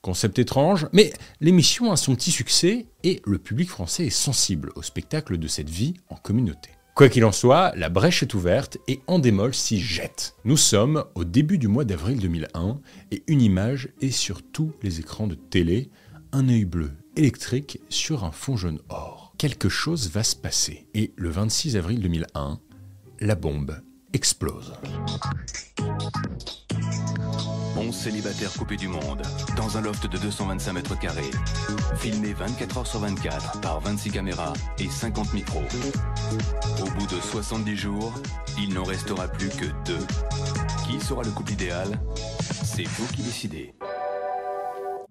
Concept 0.04 0.38
étrange, 0.38 0.86
mais 0.92 1.14
l'émission 1.40 1.90
a 1.90 1.96
son 1.96 2.14
petit 2.14 2.30
succès 2.30 2.84
et 3.04 3.22
le 3.24 3.38
public 3.38 3.70
français 3.70 4.04
est 4.04 4.10
sensible 4.10 4.70
au 4.74 4.82
spectacle 4.82 5.38
de 5.38 5.48
cette 5.48 5.70
vie 5.70 5.94
en 6.10 6.16
communauté. 6.16 6.68
Quoi 6.94 7.08
qu'il 7.08 7.24
en 7.24 7.32
soit, 7.32 7.72
la 7.74 7.88
brèche 7.88 8.22
est 8.22 8.34
ouverte 8.34 8.76
et 8.86 9.00
Endemol 9.06 9.54
s'y 9.54 9.80
jette. 9.80 10.36
Nous 10.44 10.58
sommes 10.58 11.06
au 11.14 11.24
début 11.24 11.56
du 11.56 11.68
mois 11.68 11.86
d'avril 11.86 12.20
2001 12.20 12.80
et 13.12 13.22
une 13.28 13.40
image 13.40 13.88
est 14.02 14.10
sur 14.10 14.42
tous 14.42 14.72
les 14.82 15.00
écrans 15.00 15.26
de 15.26 15.36
télé, 15.36 15.88
un 16.32 16.50
œil 16.50 16.66
bleu 16.66 16.90
électrique 17.16 17.80
sur 17.88 18.24
un 18.24 18.30
fond 18.30 18.58
jaune 18.58 18.80
or. 18.90 19.32
Quelque 19.38 19.70
chose 19.70 20.10
va 20.10 20.22
se 20.22 20.36
passer. 20.36 20.86
Et 20.92 21.14
le 21.16 21.30
26 21.30 21.78
avril 21.78 22.00
2001, 22.00 22.60
la 23.20 23.34
bombe 23.36 23.80
explose. 24.12 24.74
11 27.88 27.94
célibataires 27.94 28.52
coupés 28.52 28.76
du 28.76 28.88
monde, 28.88 29.22
dans 29.56 29.76
un 29.76 29.80
loft 29.80 30.06
de 30.06 30.18
225 30.18 30.72
mètres 30.72 30.98
carrés. 30.98 31.30
Filmé 31.96 32.32
24 32.32 32.78
heures 32.78 32.86
sur 32.86 33.00
24 33.00 33.60
par 33.60 33.80
26 33.80 34.10
caméras 34.10 34.52
et 34.78 34.88
50 34.88 35.34
micros. 35.34 35.62
Au 36.80 36.90
bout 36.98 37.06
de 37.06 37.20
70 37.20 37.76
jours, 37.76 38.14
il 38.58 38.72
n'en 38.72 38.84
restera 38.84 39.28
plus 39.28 39.48
que 39.48 39.66
deux. 39.86 40.06
Qui 40.86 41.00
sera 41.00 41.22
le 41.22 41.30
couple 41.30 41.52
idéal? 41.52 42.00
C'est 42.40 42.84
vous 42.84 43.06
qui 43.08 43.22
décidez 43.22 43.74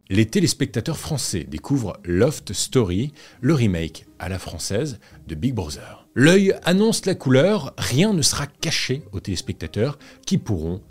les 0.10 0.28
téléspectateurs 0.28 1.00
français 1.00 1.44
découvrent 1.44 1.98
Loft 2.04 2.54
Story, 2.54 3.14
le 3.42 3.54
remake 3.54 4.06
à 4.20 4.30
la 4.30 4.38
française 4.38 5.00
de 5.28 5.34
Big 5.34 5.56
Brother. 5.56 6.06
L'œil 6.14 6.54
annonce 6.66 7.08
la 7.08 7.16
couleur, 7.16 7.74
rien 7.80 8.14
ne 8.14 8.22
sera 8.22 8.46
caché 8.46 9.02
aux 9.12 9.20
téléspectateurs 9.20 9.98
qui 10.28 10.38
pourront 10.38 10.82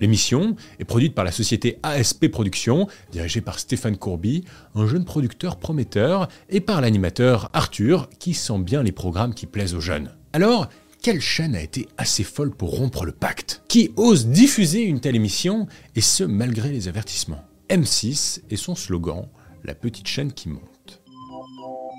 L'émission 0.00 0.56
est 0.78 0.84
produite 0.84 1.14
par 1.14 1.24
la 1.24 1.32
société 1.32 1.78
ASP 1.82 2.28
Productions, 2.28 2.86
dirigée 3.10 3.40
par 3.40 3.58
Stéphane 3.58 3.96
Courby, 3.96 4.44
un 4.74 4.86
jeune 4.86 5.04
producteur 5.04 5.56
prometteur, 5.56 6.28
et 6.48 6.60
par 6.60 6.80
l'animateur 6.80 7.50
Arthur, 7.52 8.08
qui 8.18 8.34
sent 8.34 8.58
bien 8.58 8.82
les 8.82 8.92
programmes 8.92 9.34
qui 9.34 9.46
plaisent 9.46 9.74
aux 9.74 9.80
jeunes. 9.80 10.14
Alors, 10.32 10.68
quelle 11.02 11.20
chaîne 11.20 11.56
a 11.56 11.62
été 11.62 11.88
assez 11.98 12.22
folle 12.22 12.52
pour 12.52 12.76
rompre 12.76 13.04
le 13.04 13.12
pacte? 13.12 13.62
Qui 13.68 13.92
ose 13.96 14.26
diffuser 14.26 14.82
une 14.82 15.00
telle 15.00 15.16
émission, 15.16 15.66
et 15.96 16.00
ce 16.00 16.22
malgré 16.22 16.70
les 16.70 16.86
avertissements? 16.86 17.44
M6 17.68 18.42
et 18.50 18.56
son 18.56 18.74
slogan 18.74 19.26
La 19.64 19.74
petite 19.74 20.06
chaîne 20.06 20.32
qui 20.32 20.48
monte. 20.50 21.02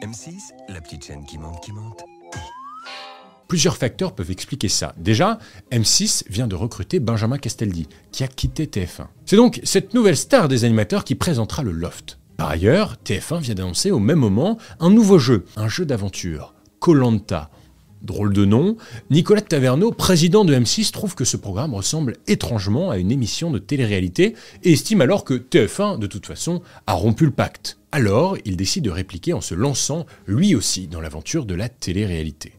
M6, 0.06 0.34
la 0.70 0.80
petite 0.80 1.06
chaîne 1.06 1.26
qui 1.26 1.38
monte, 1.38 1.62
qui 1.62 1.74
monte. 1.74 2.04
Plusieurs 3.54 3.78
facteurs 3.78 4.16
peuvent 4.16 4.32
expliquer 4.32 4.68
ça. 4.68 4.96
Déjà, 4.98 5.38
M6 5.72 6.24
vient 6.28 6.48
de 6.48 6.56
recruter 6.56 7.00
Benjamin 7.00 7.38
Castaldi, 7.38 7.88
qui 8.12 8.24
a 8.24 8.28
quitté 8.28 8.66
TF1. 8.66 9.06
C'est 9.28 9.36
donc 9.36 9.62
cette 9.64 9.94
nouvelle 9.94 10.18
star 10.18 10.48
des 10.48 10.66
animateurs 10.66 11.04
qui 11.04 11.14
présentera 11.14 11.62
le 11.62 11.72
Loft. 11.72 12.18
Par 12.36 12.50
ailleurs, 12.50 12.98
TF1 13.06 13.42
vient 13.42 13.54
d'annoncer 13.54 13.92
au 13.92 14.00
même 14.00 14.18
moment 14.18 14.58
un 14.80 14.90
nouveau 14.90 15.20
jeu, 15.20 15.46
un 15.56 15.68
jeu 15.68 15.86
d'aventure, 15.86 16.56
Colanta, 16.80 17.52
Drôle 18.02 18.34
de 18.34 18.44
nom, 18.44 18.76
Nicolas 19.12 19.42
Taverneau, 19.42 19.92
président 19.92 20.46
de 20.46 20.56
M6, 20.56 20.90
trouve 20.90 21.14
que 21.14 21.24
ce 21.24 21.38
programme 21.38 21.76
ressemble 21.76 22.18
étrangement 22.26 22.90
à 22.90 22.98
une 22.98 23.12
émission 23.12 23.52
de 23.52 23.60
télé-réalité 23.60 24.34
et 24.64 24.74
estime 24.74 25.02
alors 25.02 25.26
que 25.26 25.36
TF1, 25.36 26.00
de 26.00 26.08
toute 26.08 26.26
façon, 26.26 26.64
a 26.88 26.94
rompu 26.94 27.26
le 27.26 27.32
pacte. 27.32 27.78
Alors, 27.92 28.36
il 28.46 28.58
décide 28.58 28.86
de 28.86 28.90
répliquer 28.90 29.34
en 29.34 29.42
se 29.42 29.54
lançant 29.54 30.08
lui 30.26 30.56
aussi 30.56 30.88
dans 30.88 31.02
l'aventure 31.02 31.46
de 31.46 31.54
la 31.54 31.70
télé-réalité. 31.70 32.54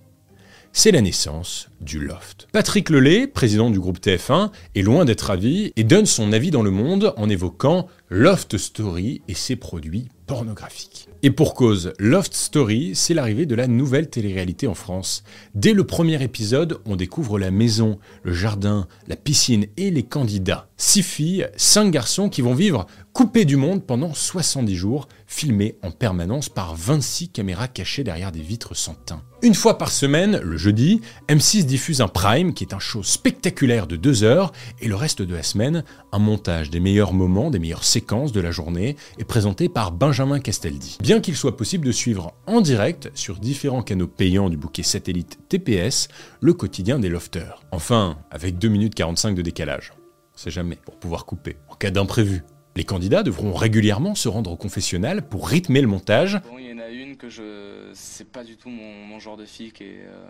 C'est 0.76 0.90
la 0.90 1.00
naissance 1.00 1.68
du 1.80 2.00
Loft. 2.00 2.48
Patrick 2.50 2.90
Lelay, 2.90 3.28
président 3.28 3.70
du 3.70 3.78
groupe 3.78 4.00
TF1, 4.00 4.50
est 4.74 4.82
loin 4.82 5.04
d'être 5.04 5.22
ravi 5.22 5.72
et 5.76 5.84
donne 5.84 6.04
son 6.04 6.32
avis 6.32 6.50
dans 6.50 6.64
le 6.64 6.72
monde 6.72 7.14
en 7.16 7.28
évoquant 7.28 7.86
Loft 8.08 8.58
Story 8.58 9.22
et 9.28 9.34
ses 9.34 9.54
produits 9.54 10.08
pornographiques. 10.26 11.08
Et 11.24 11.30
pour 11.30 11.54
cause, 11.54 11.94
Loft 11.98 12.34
Story, 12.34 12.90
c'est 12.94 13.14
l'arrivée 13.14 13.46
de 13.46 13.54
la 13.54 13.66
nouvelle 13.66 14.10
télé-réalité 14.10 14.66
en 14.66 14.74
France. 14.74 15.24
Dès 15.54 15.72
le 15.72 15.84
premier 15.84 16.22
épisode, 16.22 16.80
on 16.84 16.96
découvre 16.96 17.38
la 17.38 17.50
maison, 17.50 17.98
le 18.24 18.34
jardin, 18.34 18.86
la 19.08 19.16
piscine 19.16 19.64
et 19.78 19.90
les 19.90 20.02
candidats. 20.02 20.68
Six 20.76 21.02
filles, 21.02 21.48
cinq 21.56 21.90
garçons 21.90 22.28
qui 22.28 22.42
vont 22.42 22.52
vivre 22.52 22.84
coupés 23.14 23.44
du 23.44 23.56
monde 23.56 23.86
pendant 23.86 24.12
70 24.12 24.74
jours, 24.74 25.08
filmés 25.28 25.78
en 25.82 25.92
permanence 25.92 26.48
par 26.48 26.74
26 26.74 27.28
caméras 27.28 27.68
cachées 27.68 28.04
derrière 28.04 28.32
des 28.32 28.40
vitres 28.40 28.76
sans 28.76 28.94
teint. 28.94 29.22
Une 29.40 29.54
fois 29.54 29.78
par 29.78 29.90
semaine, 29.90 30.40
le 30.42 30.56
jeudi, 30.56 31.00
M6 31.28 31.64
diffuse 31.64 32.00
un 32.00 32.08
Prime 32.08 32.54
qui 32.54 32.64
est 32.64 32.74
un 32.74 32.78
show 32.78 33.02
spectaculaire 33.02 33.86
de 33.86 33.96
deux 33.96 34.24
heures 34.24 34.52
et 34.80 34.88
le 34.88 34.96
reste 34.96 35.22
de 35.22 35.34
la 35.34 35.42
semaine, 35.42 35.84
un 36.12 36.18
montage 36.18 36.70
des 36.70 36.80
meilleurs 36.80 37.12
moments, 37.12 37.50
des 37.50 37.58
meilleures 37.58 37.84
séquences 37.84 38.32
de 38.32 38.40
la 38.40 38.50
journée 38.50 38.96
est 39.18 39.24
présenté 39.24 39.68
par 39.68 39.92
Benjamin 39.92 40.40
Castaldi. 40.40 40.98
Qu'il 41.20 41.36
soit 41.36 41.56
possible 41.56 41.86
de 41.86 41.92
suivre 41.92 42.34
en 42.46 42.60
direct 42.60 43.10
sur 43.14 43.38
différents 43.38 43.82
canaux 43.82 44.06
payants 44.06 44.48
du 44.48 44.56
bouquet 44.56 44.82
satellite 44.82 45.38
TPS 45.48 46.08
le 46.40 46.54
quotidien 46.54 46.98
des 46.98 47.08
lofters. 47.08 47.62
Enfin, 47.72 48.18
avec 48.30 48.58
2 48.58 48.68
minutes 48.68 48.94
45 48.94 49.34
de 49.34 49.42
décalage. 49.42 49.92
On 50.34 50.38
sait 50.38 50.50
jamais, 50.50 50.76
pour 50.76 50.96
pouvoir 50.96 51.26
couper, 51.26 51.56
en 51.68 51.74
cas 51.74 51.90
d'imprévu. 51.90 52.42
Les 52.76 52.84
candidats 52.84 53.22
devront 53.22 53.52
régulièrement 53.52 54.14
se 54.14 54.28
rendre 54.28 54.50
au 54.50 54.56
confessionnal 54.56 55.28
pour 55.28 55.48
rythmer 55.48 55.80
le 55.80 55.86
montage. 55.86 56.40
Il 56.58 56.66
y 56.66 56.72
en 56.72 56.78
a 56.78 56.88
une 56.88 57.16
que 57.16 57.28
je. 57.28 57.90
C'est 57.94 58.30
pas 58.30 58.42
du 58.42 58.56
tout 58.56 58.68
mon, 58.68 59.18
genre 59.20 59.36
de 59.36 59.44
fille 59.44 59.72
qui 59.72 59.84
est. 59.84 60.06
Euh, 60.06 60.26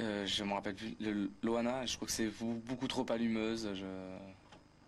euh, 0.00 0.26
je 0.26 0.44
me 0.44 0.52
rappelle 0.52 0.74
plus. 0.74 0.94
Le, 1.00 1.30
Loana, 1.42 1.86
je 1.86 1.96
crois 1.96 2.06
que 2.06 2.12
c'est 2.12 2.30
beaucoup 2.66 2.88
trop 2.88 3.06
allumeuse. 3.10 3.68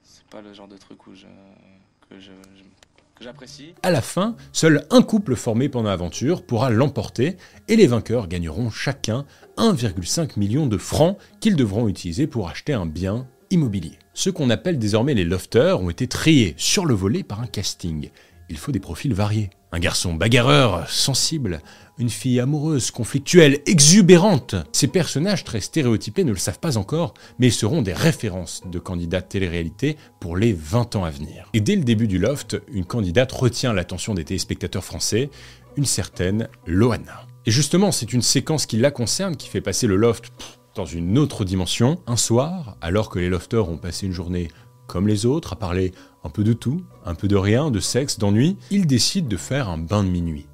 C'est 0.02 0.26
pas 0.26 0.43
le 0.43 0.52
genre 0.52 0.69
de 0.69 0.76
truc 0.76 1.07
où 1.07 1.12
que 2.11 2.21
je 2.21 2.33
j'apprécie. 3.21 3.75
À 3.83 3.90
la 3.90 4.00
fin, 4.00 4.37
seul 4.52 4.87
un 4.90 5.02
couple 5.02 5.37
formé 5.37 5.69
pendant 5.69 5.90
l'aventure 5.90 6.45
pourra 6.45 6.71
l'emporter 6.71 7.37
et 7.69 7.76
les 7.76 7.87
vainqueurs 7.87 8.28
gagneront 8.28 8.71
chacun 8.71 9.25
1,5 9.57 10.38
million 10.38 10.66
de 10.66 10.78
francs 10.78 11.19
qu'ils 11.40 11.57
devront 11.57 11.88
utiliser 11.88 12.26
pour 12.26 12.49
acheter 12.49 12.73
un 12.73 12.87
bien 12.87 13.26
immobilier. 13.50 13.99
Ceux 14.14 14.33
qu'on 14.33 14.50
appelle 14.50 14.78
désormais 14.78 15.14
les 15.14 15.25
lofters 15.25 15.81
ont 15.81 15.90
été 15.90 16.07
triés 16.07 16.54
sur 16.57 16.85
le 16.85 16.95
volet 16.95 17.23
par 17.23 17.40
un 17.40 17.47
casting. 17.47 18.11
Il 18.49 18.59
faut 18.59 18.73
des 18.73 18.81
profils 18.81 19.14
variés. 19.14 19.50
Un 19.75 19.79
garçon 19.79 20.12
bagarreur, 20.12 20.87
sensible, 20.91 21.62
une 21.97 22.11
fille 22.11 22.41
amoureuse, 22.41 22.91
conflictuelle, 22.91 23.61
exubérante. 23.64 24.55
Ces 24.71 24.87
personnages 24.87 25.45
très 25.45 25.61
stéréotypés 25.61 26.25
ne 26.25 26.33
le 26.33 26.37
savent 26.38 26.59
pas 26.59 26.76
encore, 26.76 27.14
mais 27.38 27.49
seront 27.49 27.81
des 27.81 27.95
références 27.95 28.61
de 28.67 28.79
candidats 28.79 29.23
télé-réalité 29.23 29.97
pour 30.21 30.37
les 30.37 30.52
20 30.52 30.97
ans 30.97 31.05
à 31.05 31.11
venir. 31.11 31.49
Et 31.55 31.62
dès 31.62 31.76
le 31.76 31.85
début 31.85 32.07
du 32.07 32.19
loft, 32.19 32.61
une 32.71 32.85
candidate 32.85 33.33
retient 33.33 33.73
l'attention 33.73 34.12
des 34.12 34.25
téléspectateurs 34.25 34.85
français, 34.85 35.31
une 35.76 35.87
certaine 35.87 36.49
Loana. 36.67 37.25
Et 37.47 37.50
justement, 37.50 37.93
c'est 37.93 38.12
une 38.12 38.21
séquence 38.21 38.67
qui 38.67 38.76
la 38.76 38.91
concerne 38.91 39.37
qui 39.37 39.49
fait 39.49 39.62
passer 39.62 39.87
le 39.87 39.97
loft 39.97 40.33
dans 40.75 40.85
une 40.85 41.17
autre 41.17 41.47
dimension. 41.47 41.99
Un 42.07 42.19
soir, 42.19 42.76
alors 42.83 43.09
que 43.09 43.19
les 43.19 43.31
lofters 43.31 43.71
ont 43.71 43.79
passé 43.79 44.05
une 44.05 44.12
journée 44.12 44.49
comme 44.87 45.09
les 45.09 45.25
autres, 45.25 45.55
à 45.55 45.57
parler 45.57 45.93
un 46.25 46.31
peu 46.31 46.45
de 46.45 46.52
tout, 46.52 46.83
un 47.05 47.14
peu 47.14 47.29
de 47.29 47.37
rien, 47.37 47.71
de 47.71 47.81
sexe, 47.81 48.19
d'ennui, 48.19 48.57
ils 48.71 48.87
décident 48.87 49.29
de 49.29 49.37
faire 49.37 49.69
un 49.69 49.79
bain 49.79 50.05
de 50.05 50.09
minuit. 50.09 50.47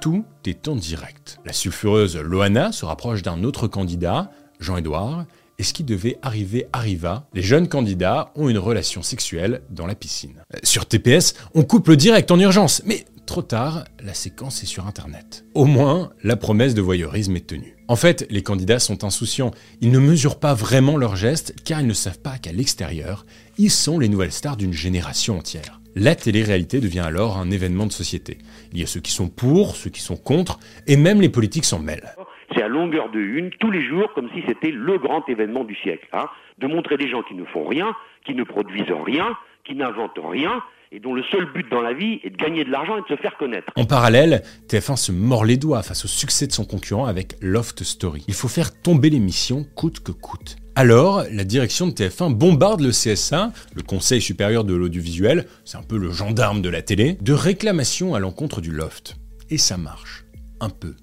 Tout 0.00 0.24
est 0.46 0.68
en 0.68 0.76
direct. 0.76 1.38
La 1.44 1.52
sulfureuse 1.52 2.16
Loana 2.16 2.72
se 2.72 2.84
rapproche 2.84 3.22
d'un 3.22 3.42
autre 3.42 3.66
candidat, 3.66 4.30
Jean-Édouard, 4.60 5.24
et 5.58 5.64
ce 5.64 5.72
qui 5.72 5.82
devait 5.82 6.18
arriver 6.22 6.68
arriva. 6.72 7.26
Les 7.34 7.42
jeunes 7.42 7.68
candidats 7.68 8.30
ont 8.36 8.48
une 8.48 8.58
relation 8.58 9.02
sexuelle 9.02 9.62
dans 9.70 9.86
la 9.86 9.96
piscine. 9.96 10.44
Sur 10.62 10.86
TPS, 10.86 11.34
on 11.54 11.64
coupe 11.64 11.88
le 11.88 11.96
direct 11.96 12.30
en 12.30 12.38
urgence, 12.38 12.82
mais 12.86 13.04
trop 13.26 13.42
tard, 13.42 13.84
la 14.00 14.14
séquence 14.14 14.62
est 14.62 14.66
sur 14.66 14.86
Internet. 14.86 15.44
Au 15.54 15.64
moins, 15.64 16.10
la 16.22 16.36
promesse 16.36 16.74
de 16.74 16.82
voyeurisme 16.82 17.34
est 17.36 17.46
tenue. 17.46 17.77
En 17.90 17.96
fait, 17.96 18.26
les 18.28 18.42
candidats 18.42 18.78
sont 18.78 19.02
insouciants. 19.02 19.50
Ils 19.80 19.90
ne 19.90 19.98
mesurent 19.98 20.38
pas 20.38 20.52
vraiment 20.52 20.98
leurs 20.98 21.16
gestes 21.16 21.54
car 21.64 21.80
ils 21.80 21.86
ne 21.86 21.94
savent 21.94 22.20
pas 22.20 22.36
qu'à 22.36 22.52
l'extérieur, 22.52 23.24
ils 23.56 23.70
sont 23.70 23.98
les 23.98 24.10
nouvelles 24.10 24.32
stars 24.32 24.58
d'une 24.58 24.74
génération 24.74 25.38
entière. 25.38 25.80
La 25.96 26.14
télé-réalité 26.14 26.80
devient 26.80 27.00
alors 27.00 27.38
un 27.38 27.50
événement 27.50 27.86
de 27.86 27.92
société. 27.92 28.36
Il 28.72 28.78
y 28.78 28.82
a 28.82 28.86
ceux 28.86 29.00
qui 29.00 29.10
sont 29.10 29.30
pour, 29.30 29.74
ceux 29.74 29.88
qui 29.88 30.02
sont 30.02 30.18
contre, 30.18 30.58
et 30.86 30.96
même 30.96 31.22
les 31.22 31.30
politiques 31.30 31.64
s'en 31.64 31.78
mêlent. 31.78 32.14
C'est 32.54 32.62
à 32.62 32.68
longueur 32.68 33.10
de 33.10 33.20
une, 33.20 33.50
tous 33.58 33.70
les 33.70 33.82
jours, 33.82 34.12
comme 34.14 34.28
si 34.34 34.42
c'était 34.46 34.70
le 34.70 34.98
grand 34.98 35.26
événement 35.26 35.64
du 35.64 35.74
siècle. 35.74 36.06
Hein, 36.12 36.26
de 36.58 36.66
montrer 36.66 36.98
des 36.98 37.08
gens 37.08 37.22
qui 37.22 37.34
ne 37.34 37.44
font 37.46 37.66
rien, 37.66 37.94
qui 38.26 38.34
ne 38.34 38.44
produisent 38.44 38.92
rien, 39.06 39.34
qui 39.64 39.74
n'inventent 39.74 40.20
rien, 40.22 40.62
et 40.90 41.00
dont 41.00 41.14
le 41.14 41.22
seul 41.30 41.52
but 41.52 41.68
dans 41.70 41.80
la 41.80 41.92
vie 41.92 42.20
est 42.24 42.30
de 42.30 42.36
gagner 42.36 42.64
de 42.64 42.70
l'argent 42.70 42.96
et 42.96 43.02
de 43.02 43.16
se 43.16 43.20
faire 43.20 43.36
connaître. 43.36 43.72
En 43.76 43.84
parallèle, 43.84 44.42
TF1 44.68 44.96
se 44.96 45.12
mord 45.12 45.44
les 45.44 45.56
doigts 45.56 45.82
face 45.82 46.04
au 46.04 46.08
succès 46.08 46.46
de 46.46 46.52
son 46.52 46.64
concurrent 46.64 47.06
avec 47.06 47.34
Loft 47.40 47.84
Story. 47.84 48.24
Il 48.28 48.34
faut 48.34 48.48
faire 48.48 48.80
tomber 48.80 49.10
l'émission 49.10 49.64
coûte 49.74 50.00
que 50.00 50.12
coûte. 50.12 50.56
Alors, 50.74 51.24
la 51.32 51.44
direction 51.44 51.88
de 51.88 51.92
TF1 51.92 52.32
bombarde 52.34 52.80
le 52.80 52.90
CSA, 52.90 53.52
le 53.74 53.82
Conseil 53.82 54.20
supérieur 54.20 54.64
de 54.64 54.74
l'audiovisuel, 54.74 55.46
c'est 55.64 55.76
un 55.76 55.82
peu 55.82 55.98
le 55.98 56.12
gendarme 56.12 56.62
de 56.62 56.68
la 56.68 56.82
télé, 56.82 57.18
de 57.20 57.32
réclamations 57.32 58.14
à 58.14 58.20
l'encontre 58.20 58.60
du 58.60 58.70
Loft. 58.70 59.16
Et 59.50 59.58
ça 59.58 59.76
marche. 59.76 60.24
Un 60.60 60.70
peu. 60.70 60.94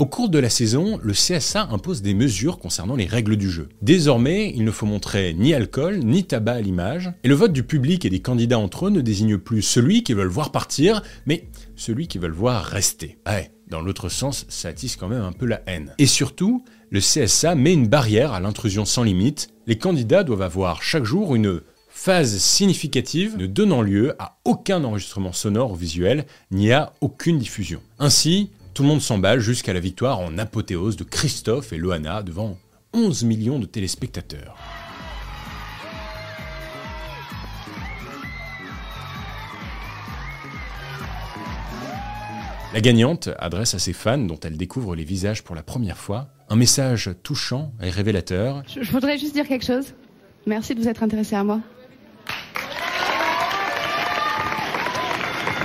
Au 0.00 0.06
cours 0.06 0.28
de 0.28 0.40
la 0.40 0.50
saison, 0.50 0.98
le 1.00 1.12
CSA 1.12 1.68
impose 1.70 2.02
des 2.02 2.14
mesures 2.14 2.58
concernant 2.58 2.96
les 2.96 3.06
règles 3.06 3.36
du 3.36 3.48
jeu. 3.48 3.68
Désormais, 3.80 4.52
il 4.56 4.64
ne 4.64 4.72
faut 4.72 4.86
montrer 4.86 5.34
ni 5.34 5.54
alcool, 5.54 6.00
ni 6.00 6.24
tabac 6.24 6.54
à 6.54 6.60
l'image, 6.60 7.12
et 7.22 7.28
le 7.28 7.36
vote 7.36 7.52
du 7.52 7.62
public 7.62 8.04
et 8.04 8.10
des 8.10 8.20
candidats 8.20 8.58
entre 8.58 8.86
eux 8.86 8.90
ne 8.90 9.00
désigne 9.00 9.38
plus 9.38 9.62
celui 9.62 10.02
qui 10.02 10.12
veulent 10.12 10.26
voir 10.26 10.50
partir, 10.50 11.04
mais 11.26 11.48
celui 11.76 12.08
qui 12.08 12.18
veulent 12.18 12.32
voir 12.32 12.64
rester. 12.64 13.18
Ouais, 13.24 13.52
dans 13.68 13.80
l'autre 13.80 14.08
sens, 14.08 14.46
ça 14.48 14.66
attise 14.66 14.96
quand 14.96 15.08
même 15.08 15.22
un 15.22 15.30
peu 15.30 15.46
la 15.46 15.62
haine. 15.66 15.94
Et 15.98 16.06
surtout, 16.06 16.64
le 16.90 16.98
CSA 16.98 17.54
met 17.54 17.72
une 17.72 17.86
barrière 17.86 18.32
à 18.32 18.40
l'intrusion 18.40 18.84
sans 18.84 19.04
limite. 19.04 19.50
Les 19.68 19.78
candidats 19.78 20.24
doivent 20.24 20.42
avoir 20.42 20.82
chaque 20.82 21.04
jour 21.04 21.36
une 21.36 21.60
phase 21.88 22.38
significative 22.38 23.36
ne 23.36 23.46
donnant 23.46 23.80
lieu 23.80 24.16
à 24.18 24.38
aucun 24.44 24.82
enregistrement 24.82 25.32
sonore 25.32 25.70
ou 25.70 25.76
visuel, 25.76 26.26
ni 26.50 26.72
à 26.72 26.92
aucune 27.00 27.38
diffusion. 27.38 27.80
Ainsi, 28.00 28.50
tout 28.74 28.82
le 28.82 28.88
monde 28.88 29.00
s'emballe 29.00 29.38
jusqu'à 29.38 29.72
la 29.72 29.78
victoire 29.78 30.18
en 30.18 30.36
apothéose 30.36 30.96
de 30.96 31.04
Christophe 31.04 31.72
et 31.72 31.78
Loana 31.78 32.24
devant 32.24 32.58
11 32.92 33.22
millions 33.22 33.60
de 33.60 33.66
téléspectateurs. 33.66 34.56
La 42.72 42.80
gagnante 42.80 43.28
adresse 43.38 43.74
à 43.76 43.78
ses 43.78 43.92
fans, 43.92 44.18
dont 44.18 44.40
elle 44.42 44.56
découvre 44.56 44.96
les 44.96 45.04
visages 45.04 45.44
pour 45.44 45.54
la 45.54 45.62
première 45.62 45.98
fois, 45.98 46.26
un 46.48 46.56
message 46.56 47.10
touchant 47.22 47.72
et 47.80 47.90
révélateur. 47.90 48.64
Je, 48.66 48.82
je 48.82 48.90
voudrais 48.90 49.16
juste 49.16 49.34
dire 49.34 49.46
quelque 49.46 49.64
chose. 49.64 49.94
Merci 50.48 50.74
de 50.74 50.80
vous 50.80 50.88
être 50.88 51.04
intéressé 51.04 51.36
à 51.36 51.44
moi. 51.44 51.60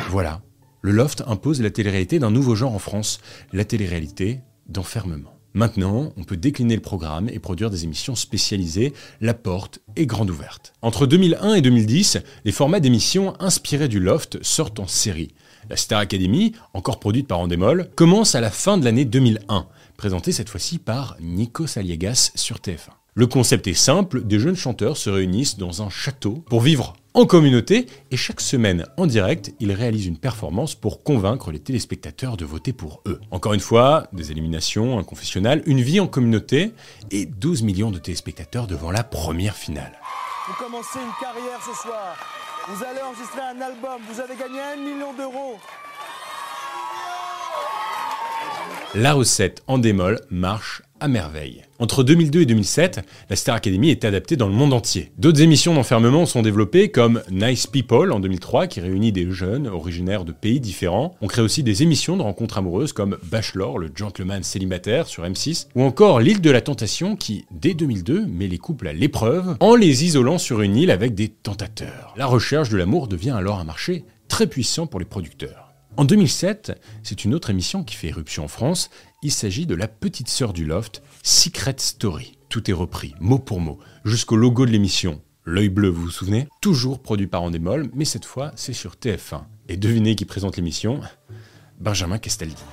Voilà, 0.10 0.42
le 0.81 0.91
loft 0.91 1.24
impose 1.27 1.62
la 1.62 1.69
télé-réalité 1.69 2.19
d'un 2.19 2.31
nouveau 2.31 2.55
genre 2.55 2.74
en 2.74 2.79
France, 2.79 3.19
la 3.53 3.65
télé-réalité 3.65 4.39
d'enfermement. 4.67 5.33
Maintenant, 5.53 6.13
on 6.15 6.24
peut 6.24 6.38
décliner 6.38 6.75
le 6.75 6.81
programme 6.81 7.27
et 7.27 7.39
produire 7.39 7.71
des 7.71 7.83
émissions 7.83 8.15
spécialisées, 8.15 8.93
la 9.19 9.33
porte 9.33 9.79
est 9.95 10.05
grande 10.05 10.29
ouverte. 10.29 10.74
Entre 10.83 11.07
2001 11.07 11.55
et 11.55 11.62
2010, 11.62 12.19
les 12.45 12.51
formats 12.51 12.79
d'émissions 12.79 13.33
inspirés 13.41 13.88
du 13.88 14.00
loft 14.00 14.38
sortent 14.43 14.79
en 14.79 14.88
série. 14.88 15.33
La 15.69 15.75
Star 15.75 16.00
Academy, 16.00 16.53
encore 16.74 17.00
produite 17.00 17.27
par 17.27 17.39
Endemol, 17.39 17.89
commence 17.95 18.36
à 18.36 18.41
la 18.41 18.51
fin 18.51 18.77
de 18.77 18.86
l'année 18.86 19.05
2001, 19.05 19.67
présentée 19.98 20.31
cette 20.31 20.50
fois-ci 20.50 20.77
par 20.77 21.17
Nico 21.19 21.65
Saliegas 21.65 22.31
sur 22.36 22.57
TF1. 22.57 22.91
Le 23.15 23.27
concept 23.27 23.67
est 23.67 23.74
simple, 23.74 24.24
des 24.24 24.39
jeunes 24.39 24.55
chanteurs 24.55 24.98
se 24.98 25.09
réunissent 25.09 25.57
dans 25.57 25.81
un 25.81 25.89
château 25.89 26.43
pour 26.48 26.62
vivre 26.62 26.93
en 27.13 27.25
communauté 27.25 27.88
et 28.12 28.18
chaque 28.18 28.39
semaine 28.39 28.86
en 28.98 29.08
direct, 29.08 29.51
ils 29.60 29.72
réalisent 29.72 30.06
une 30.06 30.18
performance 30.18 30.75
pour 30.75 31.04
convaincre 31.04 31.51
les 31.51 31.60
téléspectateurs 31.60 32.38
de 32.38 32.46
voter 32.46 32.72
pour 32.72 33.01
eux. 33.08 33.20
Encore 33.32 33.54
une 33.54 33.60
fois, 33.60 34.08
des 34.13 34.32
éliminations, 34.32 35.00
un 35.00 35.04
confessionnal, 35.04 35.63
une 35.66 35.82
vie 35.82 36.00
en 36.00 36.08
communauté 36.08 36.72
et 37.12 37.25
12 37.25 37.63
millions 37.63 37.92
de 37.92 38.00
téléspectateurs 38.00 38.68
devant 38.68 38.92
la 38.92 39.04
première 39.04 39.56
finale. 39.56 39.94
Vous 40.48 40.63
commencez 40.63 41.00
une 41.00 41.20
carrière 41.20 41.60
ce 41.60 41.82
soir. 41.82 42.16
Vous 42.68 42.84
allez 42.84 43.01
enregistrer 43.01 43.42
un 43.42 43.62
album. 43.62 44.01
Vous 44.12 44.20
avez 44.20 44.36
gagné 44.36 44.60
un 44.60 44.78
million 44.78 45.13
d'euros. 45.13 45.58
La 48.96 49.13
recette 49.13 49.63
en 49.68 49.78
démol 49.78 50.20
marche 50.30 50.82
merveille. 51.08 51.63
Entre 51.79 52.03
2002 52.03 52.41
et 52.41 52.46
2007, 52.46 53.00
la 53.29 53.36
Star 53.36 53.56
Academy 53.56 53.89
est 53.89 54.04
adaptée 54.04 54.36
dans 54.36 54.47
le 54.47 54.54
monde 54.54 54.73
entier. 54.73 55.12
D'autres 55.17 55.41
émissions 55.41 55.73
d'enfermement 55.73 56.26
sont 56.26 56.41
développées 56.41 56.89
comme 56.89 57.21
Nice 57.32 57.67
People 57.67 58.12
en 58.12 58.19
2003 58.19 58.67
qui 58.67 58.82
réunit 58.82 59.12
des 59.12 59.32
jeunes 59.32 59.67
originaires 59.67 60.26
de 60.26 60.34
pays 60.34 60.60
différents. 60.60 61.15
On 61.21 61.28
crée 61.28 61.41
aussi 61.41 61.63
des 61.63 61.84
émissions 61.84 62.17
de 62.17 62.21
rencontres 62.21 62.58
amoureuses 62.58 62.91
comme 62.91 63.17
Bachelor, 63.23 63.80
le 63.80 63.89
gentleman 63.95 64.43
célibataire 64.43 65.08
sur 65.08 65.23
M6 65.23 65.67
ou 65.76 65.84
encore 65.84 66.19
L'île 66.19 66.41
de 66.41 66.52
la 66.52 66.62
tentation 66.62 67.15
qui, 67.15 67.45
dès 67.52 67.73
2002, 67.73 68.26
met 68.26 68.47
les 68.47 68.58
couples 68.58 68.88
à 68.88 68.93
l'épreuve 68.93 69.56
en 69.62 69.76
les 69.76 70.04
isolant 70.04 70.38
sur 70.38 70.62
une 70.62 70.76
île 70.76 70.91
avec 70.91 71.15
des 71.15 71.30
tentateurs. 71.30 72.13
La 72.17 72.26
recherche 72.26 72.69
de 72.69 72.78
l'amour 72.78 73.08
devient 73.08 73.32
alors 73.32 73.60
un 73.60 73.63
marché 73.63 74.04
très 74.28 74.47
puissant 74.47 74.88
pour 74.88 75.00
les 75.00 75.06
producteurs. 75.06 75.68
En 75.99 76.05
2007, 76.05 76.81
c'est 77.03 77.25
une 77.25 77.35
autre 77.35 77.49
émission 77.49 77.83
qui 77.83 77.97
fait 77.97 78.07
éruption 78.07 78.45
en 78.45 78.47
France. 78.47 78.89
Il 79.21 79.33
s'agit 79.33 79.65
de 79.65 79.75
la 79.75 79.89
petite 79.89 80.29
sœur 80.29 80.53
du 80.53 80.63
loft, 80.63 81.03
Secret 81.23 81.75
Story. 81.77 82.38
Tout 82.47 82.71
est 82.71 82.73
repris, 82.73 83.15
mot 83.19 83.38
pour 83.38 83.59
mot, 83.59 83.79
jusqu'au 84.05 84.38
logo 84.38 84.65
de 84.65 84.71
l'émission. 84.71 85.21
L'œil 85.43 85.67
bleu, 85.67 85.89
vous 85.89 86.03
vous 86.03 86.09
souvenez? 86.09 86.47
Toujours 86.62 87.01
produit 87.01 87.27
par 87.27 87.43
Endemol, 87.43 87.89
mais 87.93 88.05
cette 88.05 88.23
fois, 88.23 88.53
c'est 88.55 88.71
sur 88.71 88.93
TF1. 88.93 89.41
Et 89.67 89.75
devinez 89.75 90.15
qui 90.15 90.23
présente 90.23 90.55
l'émission? 90.55 91.01
Benjamin 91.81 92.17
Castaldi. 92.17 92.63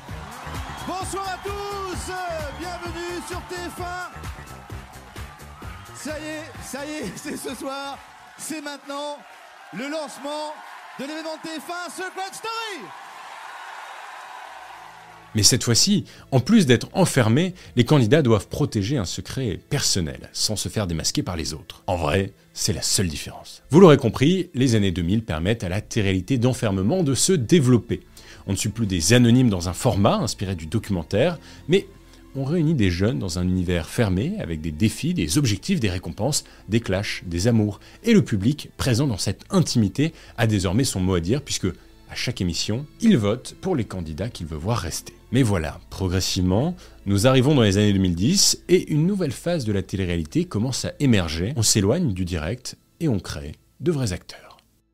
Bonsoir 0.87 1.29
à 1.29 1.39
tous 1.43 2.13
Bienvenue 2.61 3.21
sur 3.27 3.39
TF1 3.39 4.09
Ça 5.97 6.17
y 6.21 6.27
est, 6.27 6.45
ça 6.63 6.87
y 6.87 6.91
est, 6.91 7.13
c'est 7.17 7.37
ce 7.37 7.57
soir, 7.57 7.99
c'est 8.39 8.61
maintenant 8.61 9.19
le 9.73 9.89
lancement 9.89 10.55
de 11.01 11.07
l'événement 11.07 11.35
de 11.43 11.49
TF1 11.49 11.91
Secret 11.91 12.33
Story 12.33 12.87
mais 15.37 15.43
cette 15.43 15.65
fois-ci, 15.65 16.05
en 16.33 16.41
plus 16.41 16.65
d'être 16.65 16.89
enfermés, 16.95 17.53
les 17.77 17.85
candidats 17.85 18.23
doivent 18.23 18.49
protéger 18.49 18.97
un 18.97 19.05
secret 19.05 19.61
personnel, 19.69 20.31
sans 20.33 20.57
se 20.57 20.71
faire 20.71 20.87
démasquer 20.87 21.23
par 21.23 21.37
les 21.37 21.53
autres. 21.53 21.83
En 21.87 21.97
vrai, 21.97 22.33
c'est 22.55 22.73
la 22.73 22.81
seule 22.81 23.09
différence. 23.09 23.63
Vous 23.69 23.79
l'aurez 23.79 23.99
compris, 23.99 24.49
les 24.55 24.77
années 24.77 24.93
2000 24.93 25.23
permettent 25.23 25.63
à 25.63 25.69
la 25.69 25.83
télé 25.83 26.23
d'enfermement 26.39 27.03
de 27.03 27.15
se 27.15 27.35
développer. 27.35 28.01
On 28.47 28.53
ne 28.53 28.57
suit 28.57 28.71
plus 28.71 28.87
des 28.87 29.13
anonymes 29.13 29.51
dans 29.51 29.69
un 29.69 29.75
format 29.75 30.17
inspiré 30.17 30.55
du 30.55 30.65
documentaire, 30.65 31.39
mais 31.69 31.87
on 32.35 32.45
réunit 32.45 32.75
des 32.75 32.91
jeunes 32.91 33.19
dans 33.19 33.39
un 33.39 33.47
univers 33.47 33.91
fermé 33.91 34.37
avec 34.41 34.63
des 34.63 34.71
défis, 34.71 35.13
des 35.13 35.37
objectifs, 35.37 35.81
des 35.81 35.91
récompenses, 35.91 36.45
des 36.71 36.81
clashs, 36.81 37.25
des 37.27 37.47
amours. 37.47 37.79
Et 38.05 38.15
le 38.15 38.25
public, 38.25 38.71
présent 38.79 39.07
dans 39.07 39.19
cette 39.19 39.45
intimité, 39.51 40.15
a 40.39 40.47
désormais 40.47 40.85
son 40.85 41.01
mot 41.01 41.15
à 41.15 41.21
dire 41.21 41.43
puisque 41.43 41.69
à 42.11 42.15
chaque 42.15 42.41
émission, 42.41 42.87
il 43.01 43.17
vote 43.17 43.57
pour 43.61 43.77
les 43.77 43.85
candidats 43.85 44.29
qu'il 44.29 44.47
veut 44.47 44.57
voir 44.57 44.79
rester. 44.79 45.15
Mais 45.33 45.43
voilà, 45.43 45.81
progressivement, 45.91 46.77
nous 47.05 47.27
arrivons 47.27 47.55
dans 47.55 47.63
les 47.63 47.79
années 47.79 47.93
2010 47.93 48.65
et 48.69 48.93
une 48.93 49.07
nouvelle 49.07 49.33
phase 49.33 49.65
de 49.65 49.73
la 49.73 49.83
télé-réalité 49.83 50.45
commence 50.45 50.85
à 50.85 50.93
émerger. 51.01 51.53
On 51.57 51.63
s'éloigne 51.63 52.13
du 52.13 52.25
direct 52.25 52.77
et 53.01 53.09
on 53.09 53.19
crée 53.19 53.53
de 53.81 53.93
vrais 53.93 54.13
acteurs. 54.13 54.47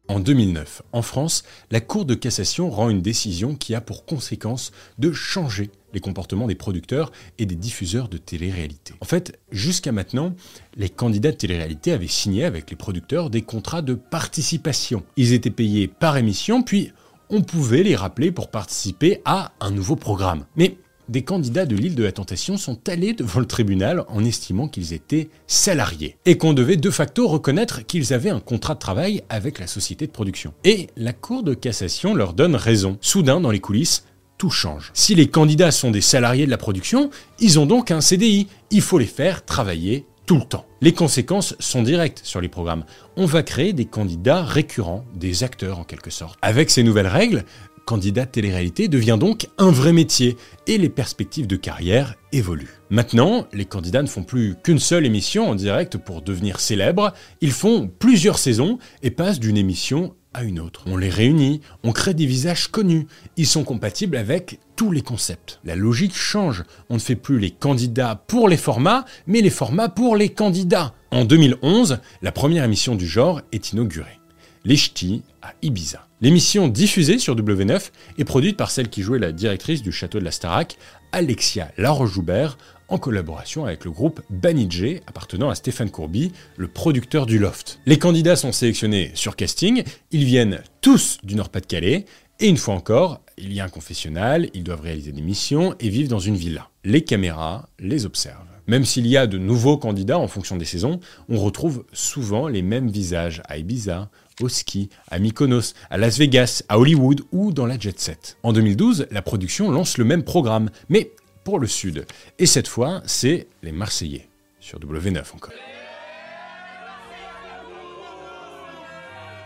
En 0.09 0.21
2009, 0.21 0.83
en 0.93 1.03
France, 1.03 1.45
la 1.71 1.81
Cour 1.81 2.05
de 2.05 2.15
cassation 2.15 2.71
rend 2.71 2.91
une 2.91 3.03
décision 3.03 3.55
qui 3.55 3.75
a 3.75 3.81
pour 3.81 4.05
conséquence 4.05 4.73
de 4.99 5.13
changer 5.13 5.71
les 5.95 6.01
comportements 6.01 6.47
des 6.47 6.55
producteurs 6.55 7.13
et 7.39 7.47
des 7.47 7.55
diffuseurs 7.55 8.09
de 8.09 8.19
télé-réalité. 8.19 8.95
En 9.01 9.05
fait, 9.05 9.39
jusqu'à 9.51 9.93
maintenant, 9.93 10.35
les 10.77 10.89
candidats 10.89 11.31
de 11.31 11.37
télé-réalité 11.37 11.93
avaient 11.93 12.09
signé 12.09 12.45
avec 12.45 12.69
les 12.71 12.77
producteurs 12.77 13.31
des 13.31 13.43
contrats 13.43 13.83
de 13.83 13.95
participation. 13.95 15.05
Ils 15.17 15.33
étaient 15.33 15.51
payés 15.51 15.89
par 15.89 16.17
émission, 16.17 16.63
puis 16.63 16.93
on 17.33 17.41
pouvait 17.41 17.83
les 17.83 17.97
rappeler 17.97 18.31
pour 18.31 18.49
participer 18.49 19.23
à 19.25 19.53
un 19.61 19.71
nouveau 19.71 19.97
programme. 19.97 20.45
Mais 20.55 20.77
des 21.09 21.23
candidats 21.23 21.67
de 21.67 21.75
l'île 21.75 21.95
de 21.95 22.05
la 22.05 22.13
Tentation 22.13 22.59
sont 22.59 22.79
allés 22.89 23.15
devant 23.15 23.41
le 23.41 23.47
tribunal 23.47 24.05
en 24.09 24.23
estimant 24.23 24.69
qu'ils 24.69 24.93
étaient 24.93 25.31
salariés 25.47 26.17
et 26.27 26.37
qu'on 26.37 26.53
devait 26.53 26.77
de 26.77 26.91
facto 26.91 27.27
reconnaître 27.27 27.85
qu'ils 27.87 28.13
avaient 28.13 28.31
un 28.31 28.39
contrat 28.39 28.75
de 28.75 28.79
travail 28.79 29.23
avec 29.31 29.59
la 29.59 29.67
société 29.67 30.07
de 30.07 30.13
production. 30.13 30.53
Et 30.63 30.89
la 30.97 31.15
Cour 31.15 31.43
de 31.43 31.55
cassation 31.55 32.15
leur 32.15 32.35
donne 32.35 32.55
raison. 32.55 32.99
Soudain, 33.01 33.41
dans 33.41 33.51
les 33.51 33.61
coulisses, 33.61 34.05
tout 34.37 34.51
change. 34.51 34.91
Si 34.93 35.15
les 35.15 35.29
candidats 35.29 35.71
sont 35.71 35.91
des 35.91 36.01
salariés 36.03 36.47
de 36.47 36.51
la 36.51 36.59
production, 36.59 37.11
ils 37.41 37.59
ont 37.59 37.67
donc 37.67 37.91
un 37.91 38.01
CDI. 38.03 38.47
Il 38.71 38.83
faut 38.83 38.99
les 38.99 39.07
faire 39.07 39.45
travailler 39.45 40.05
tout 40.33 40.39
le 40.39 40.45
temps. 40.45 40.65
Les 40.81 40.95
conséquences 40.95 41.55
sont 41.59 41.83
directes 41.83 42.23
sur 42.25 42.41
les 42.41 42.49
programmes. 42.49 42.87
On 43.19 43.27
va 43.27 43.43
créer 43.43 43.75
des 43.75 43.85
candidats 43.85 44.43
récurrents, 44.43 45.05
des 45.15 45.45
acteurs 45.45 45.79
en 45.79 45.85
quelque 45.85 46.09
sorte. 46.09 46.39
Avec 46.41 46.71
ces 46.71 46.83
nouvelles 46.83 47.07
règles, 47.07 47.45
candidat 47.85 48.25
télé-réalité 48.25 48.89
devient 48.89 49.19
donc 49.21 49.49
un 49.59 49.71
vrai 49.71 49.93
métier 49.93 50.39
et 50.67 50.79
les 50.79 50.89
perspectives 50.89 51.47
de 51.47 51.57
carrière 51.57 52.15
évoluent. 52.33 52.81
Maintenant, 52.89 53.47
les 53.53 53.67
candidats 53.67 54.03
ne 54.03 54.09
font 54.09 54.23
plus 54.23 54.55
qu'une 54.65 54.79
seule 54.79 55.05
émission 55.05 55.51
en 55.51 55.55
direct 55.55 55.99
pour 55.99 56.23
devenir 56.23 56.61
célèbres, 56.61 57.13
ils 57.43 57.53
font 57.53 57.91
plusieurs 57.99 58.39
saisons 58.39 58.79
et 59.03 59.11
passent 59.11 59.39
d'une 59.39 59.59
émission 59.59 60.15
une 60.41 60.59
autre. 60.59 60.85
On 60.87 60.97
les 60.97 61.11
réunit, 61.11 61.61
on 61.83 61.93
crée 61.93 62.15
des 62.15 62.27
visages 62.27 62.69
connus. 62.69 63.07
Ils 63.37 63.47
sont 63.47 63.65
compatibles 63.65 64.17
avec 64.17 64.59
tous 64.77 64.91
les 64.91 65.03
concepts. 65.03 65.61
La 65.65 65.77
logique 65.77 66.17
change. 66.17 66.65
On 66.89 66.95
ne 66.95 67.01
fait 67.01 67.17
plus 67.17 67.39
les 67.39 67.51
candidats 67.51 68.23
pour 68.27 68.49
les 68.49 68.57
formats, 68.57 69.05
mais 69.27 69.43
les 69.43 69.51
formats 69.51 69.89
pour 69.89 70.17
les 70.17 70.31
candidats. 70.31 70.95
En 71.11 71.25
2011, 71.25 71.99
la 72.23 72.33
première 72.33 72.65
émission 72.65 72.95
du 72.95 73.07
genre 73.07 73.43
est 73.53 73.73
inaugurée. 73.73 74.19
Les 74.65 74.77
Ch'tis 74.77 75.23
à 75.43 75.53
Ibiza. 75.61 76.07
L'émission 76.21 76.69
diffusée 76.69 77.19
sur 77.19 77.37
W9 77.37 77.91
est 78.17 78.25
produite 78.25 78.57
par 78.57 78.71
celle 78.71 78.89
qui 78.89 79.03
jouait 79.03 79.19
la 79.19 79.33
directrice 79.33 79.83
du 79.83 79.91
château 79.91 80.21
de 80.21 80.25
la 80.25 80.31
Starac, 80.31 80.79
Alexia 81.11 81.73
Laroche-Joubert, 81.77 82.57
en 82.93 82.99
collaboration 82.99 83.65
avec 83.65 83.87
le 83.87 83.91
groupe 83.91 84.21
Banijé, 84.29 85.01
appartenant 85.07 85.49
à 85.49 85.55
Stéphane 85.55 85.91
Courby, 85.91 86.31
le 86.59 86.69
producteur 86.69 87.25
du 87.25 87.39
Loft. 87.39 87.81
Les 87.87 87.99
candidats 87.99 88.37
sont 88.37 88.53
sélectionnés 88.53 89.11
sur 89.15 89.35
casting, 89.35 89.83
ils 90.11 90.25
viennent 90.25 90.63
tous 90.83 91.17
du 91.23 91.35
Nord-Pas-de-Calais, 91.35 92.05
et 92.39 92.47
une 92.47 92.59
fois 92.59 92.75
encore, 92.75 93.23
il 93.39 93.51
y 93.55 93.61
a 93.61 93.65
un 93.65 93.71
confessionnal, 93.71 94.51
ils 94.53 94.63
doivent 94.63 94.83
réaliser 94.83 95.13
des 95.13 95.23
missions 95.23 95.75
et 95.81 95.89
vivent 95.89 96.09
dans 96.09 96.19
une 96.19 96.37
villa. 96.37 96.69
Les 96.85 97.03
caméras 97.03 97.67
les 97.79 98.05
observent. 98.05 98.47
Même 98.67 98.85
s'il 98.85 99.07
y 99.07 99.17
a 99.17 99.27
de 99.27 99.39
nouveaux 99.39 99.79
candidats 99.79 100.19
en 100.19 100.29
fonction 100.29 100.57
des 100.57 100.67
saisons, 100.67 101.01
on 101.31 101.39
retrouve 101.39 101.85
souvent 101.95 102.47
les 102.47 102.63
mêmes 102.63 102.91
visages 102.91 103.43
à 103.49 103.57
Ibiza, 103.57 104.11
au 104.41 104.49
ski, 104.49 104.91
à 105.11 105.19
Mykonos, 105.19 105.75
à 105.89 105.97
Las 105.97 106.19
Vegas, 106.19 106.63
à 106.69 106.79
Hollywood 106.79 107.23
ou 107.33 107.53
dans 107.53 107.67
la 107.67 107.79
jet 107.79 107.99
set. 107.99 108.37
En 108.43 108.53
2012, 108.53 109.07
la 109.11 109.23
production 109.23 109.71
lance 109.71 109.99
le 109.99 110.05
même 110.05 110.25
programme, 110.25 110.71
mais 110.89 111.13
pour 111.45 111.59
le 111.59 111.67
Sud. 111.67 112.07
Et 112.39 112.47
cette 112.47 112.69
fois, 112.69 113.03
c'est 113.07 113.47
les 113.63 113.73
Marseillais, 113.73 114.29
sur 114.61 114.79
W9 114.79 115.23
encore. 115.35 115.53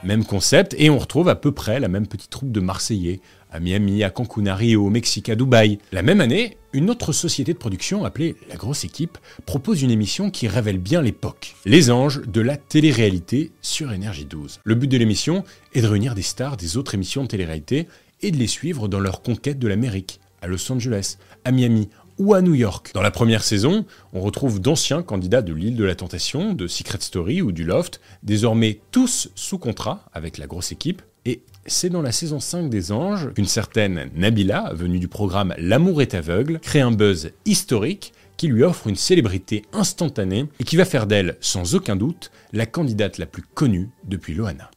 Même 0.05 0.25
concept, 0.25 0.75
et 0.79 0.89
on 0.91 0.99
retrouve 0.99 1.29
à 1.29 1.35
peu 1.35 1.53
près 1.53 1.81
la 1.81 1.89
même 1.89 2.07
petite 2.07 2.31
troupe 2.31 2.53
de 2.53 2.61
Marseillais, 2.61 3.21
à 3.51 3.59
Miami, 3.59 4.05
à 4.05 4.11
Cancun, 4.11 4.47
à 4.47 4.55
Rio, 4.55 4.85
au 4.85 4.91
Mexique, 4.91 5.29
à 5.29 5.35
Dubaï. 5.35 5.79
La 5.91 6.03
même 6.03 6.21
année, 6.21 6.59
une 6.73 6.91
autre 6.91 7.13
société 7.13 7.55
de 7.55 7.59
production 7.59 8.05
appelée 8.05 8.37
La 8.49 8.57
Grosse 8.57 8.85
Équipe 8.85 9.19
propose 9.47 9.83
une 9.83 9.91
émission 9.91 10.31
qui 10.31 10.47
révèle 10.47 10.79
bien 10.79 11.01
l'époque. 11.01 11.57
Les 11.65 11.91
anges 11.91 12.21
de 12.27 12.41
la 12.41 12.57
télé-réalité 12.57 13.51
sur 13.63 13.93
Énergie 13.93 14.27
12. 14.27 14.61
Le 14.63 14.75
but 14.75 14.89
de 14.89 14.99
l'émission 14.99 15.43
est 15.75 15.81
de 15.81 15.87
réunir 15.87 16.15
des 16.15 16.23
stars 16.23 16.57
des 16.57 16.77
autres 16.77 16.95
émissions 16.95 17.23
de 17.23 17.29
télé-réalité 17.29 17.89
et 18.23 18.31
de 18.31 18.37
les 18.37 18.47
suivre 18.47 18.89
dans 18.89 19.01
leur 19.01 19.23
conquête 19.23 19.59
de 19.59 19.69
l'Amérique, 19.69 20.21
à 20.43 20.47
Los 20.47 20.71
Angeles, 20.71 21.17
à 21.45 21.53
Miami 21.53 21.89
ou 22.19 22.35
à 22.35 22.43
New 22.43 22.55
York. 22.55 22.91
Dans 22.95 23.03
la 23.03 23.11
première 23.11 23.43
saison, 23.45 23.85
on 24.13 24.21
retrouve 24.21 24.61
d'anciens 24.61 25.03
candidats 25.03 25.43
de 25.43 25.53
l'île 25.53 25.77
de 25.77 25.85
la 25.85 25.95
Tentation, 25.95 26.55
de 26.55 26.67
Secret 26.67 26.99
Story 27.01 27.43
ou 27.43 27.53
du 27.53 27.65
Loft, 27.65 28.01
désormais 28.23 28.81
tous 28.91 29.31
sous 29.35 29.59
contrat 29.59 30.05
avec 30.13 30.39
la 30.39 30.47
grosse 30.47 30.73
équipe. 30.73 31.03
Et 31.25 31.43
c'est 31.67 31.91
dans 31.91 32.03
la 32.03 32.13
saison 32.13 32.41
5 32.41 32.71
des 32.71 32.93
Anges 32.93 33.33
qu'une 33.35 33.47
certaine 33.47 34.11
Nabila, 34.15 34.73
venue 34.75 34.99
du 34.99 35.09
programme 35.09 35.55
L'amour 35.59 36.01
est 36.01 36.15
aveugle, 36.15 36.61
crée 36.61 36.81
un 36.81 36.93
buzz 36.93 37.33
historique 37.45 38.13
qui 38.37 38.49
lui 38.49 38.63
offre 38.63 38.87
une 38.87 38.97
célébrité 38.97 39.63
instantanée 39.73 40.47
et 40.61 40.65
qui 40.65 40.77
va 40.77 40.85
faire 40.85 41.07
d'elle, 41.07 41.37
sans 41.41 41.75
aucun 41.75 41.97
doute, 41.97 42.31
la 42.53 42.67
candidate 42.67 43.19
la 43.19 43.27
plus 43.27 43.43
connue 43.43 43.91
depuis 44.05 44.35
Loana. 44.35 44.71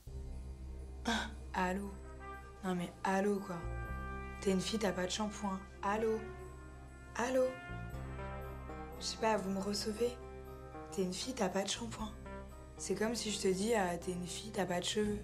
Allô 1.53 1.91
Non 2.63 2.73
mais 2.75 2.89
allô 3.03 3.39
quoi 3.45 3.57
T'es 4.41 4.52
une 4.52 4.62
fille, 4.62 4.80
t'as 4.80 4.93
pas 4.93 5.06
de 5.06 5.12
shampoing. 5.12 5.60
Allô? 5.84 6.17
Allô? 7.17 7.43
Je 8.99 9.06
sais 9.06 9.17
pas, 9.17 9.36
vous 9.36 9.49
me 9.49 9.60
recevez? 9.60 10.15
T'es 10.91 11.04
une 11.04 11.13
fille, 11.13 11.34
t'as 11.34 11.49
pas 11.49 11.63
de 11.63 11.69
shampoing. 11.69 12.10
C'est 12.78 12.95
comme 12.95 13.15
si 13.15 13.32
je 13.32 13.39
te 13.41 13.47
dis, 13.49 13.73
ah, 13.73 13.97
t'es 13.97 14.13
une 14.13 14.25
fille, 14.25 14.52
t'as 14.52 14.65
pas 14.65 14.80
de 14.80 14.86
cheveux. 14.86 15.19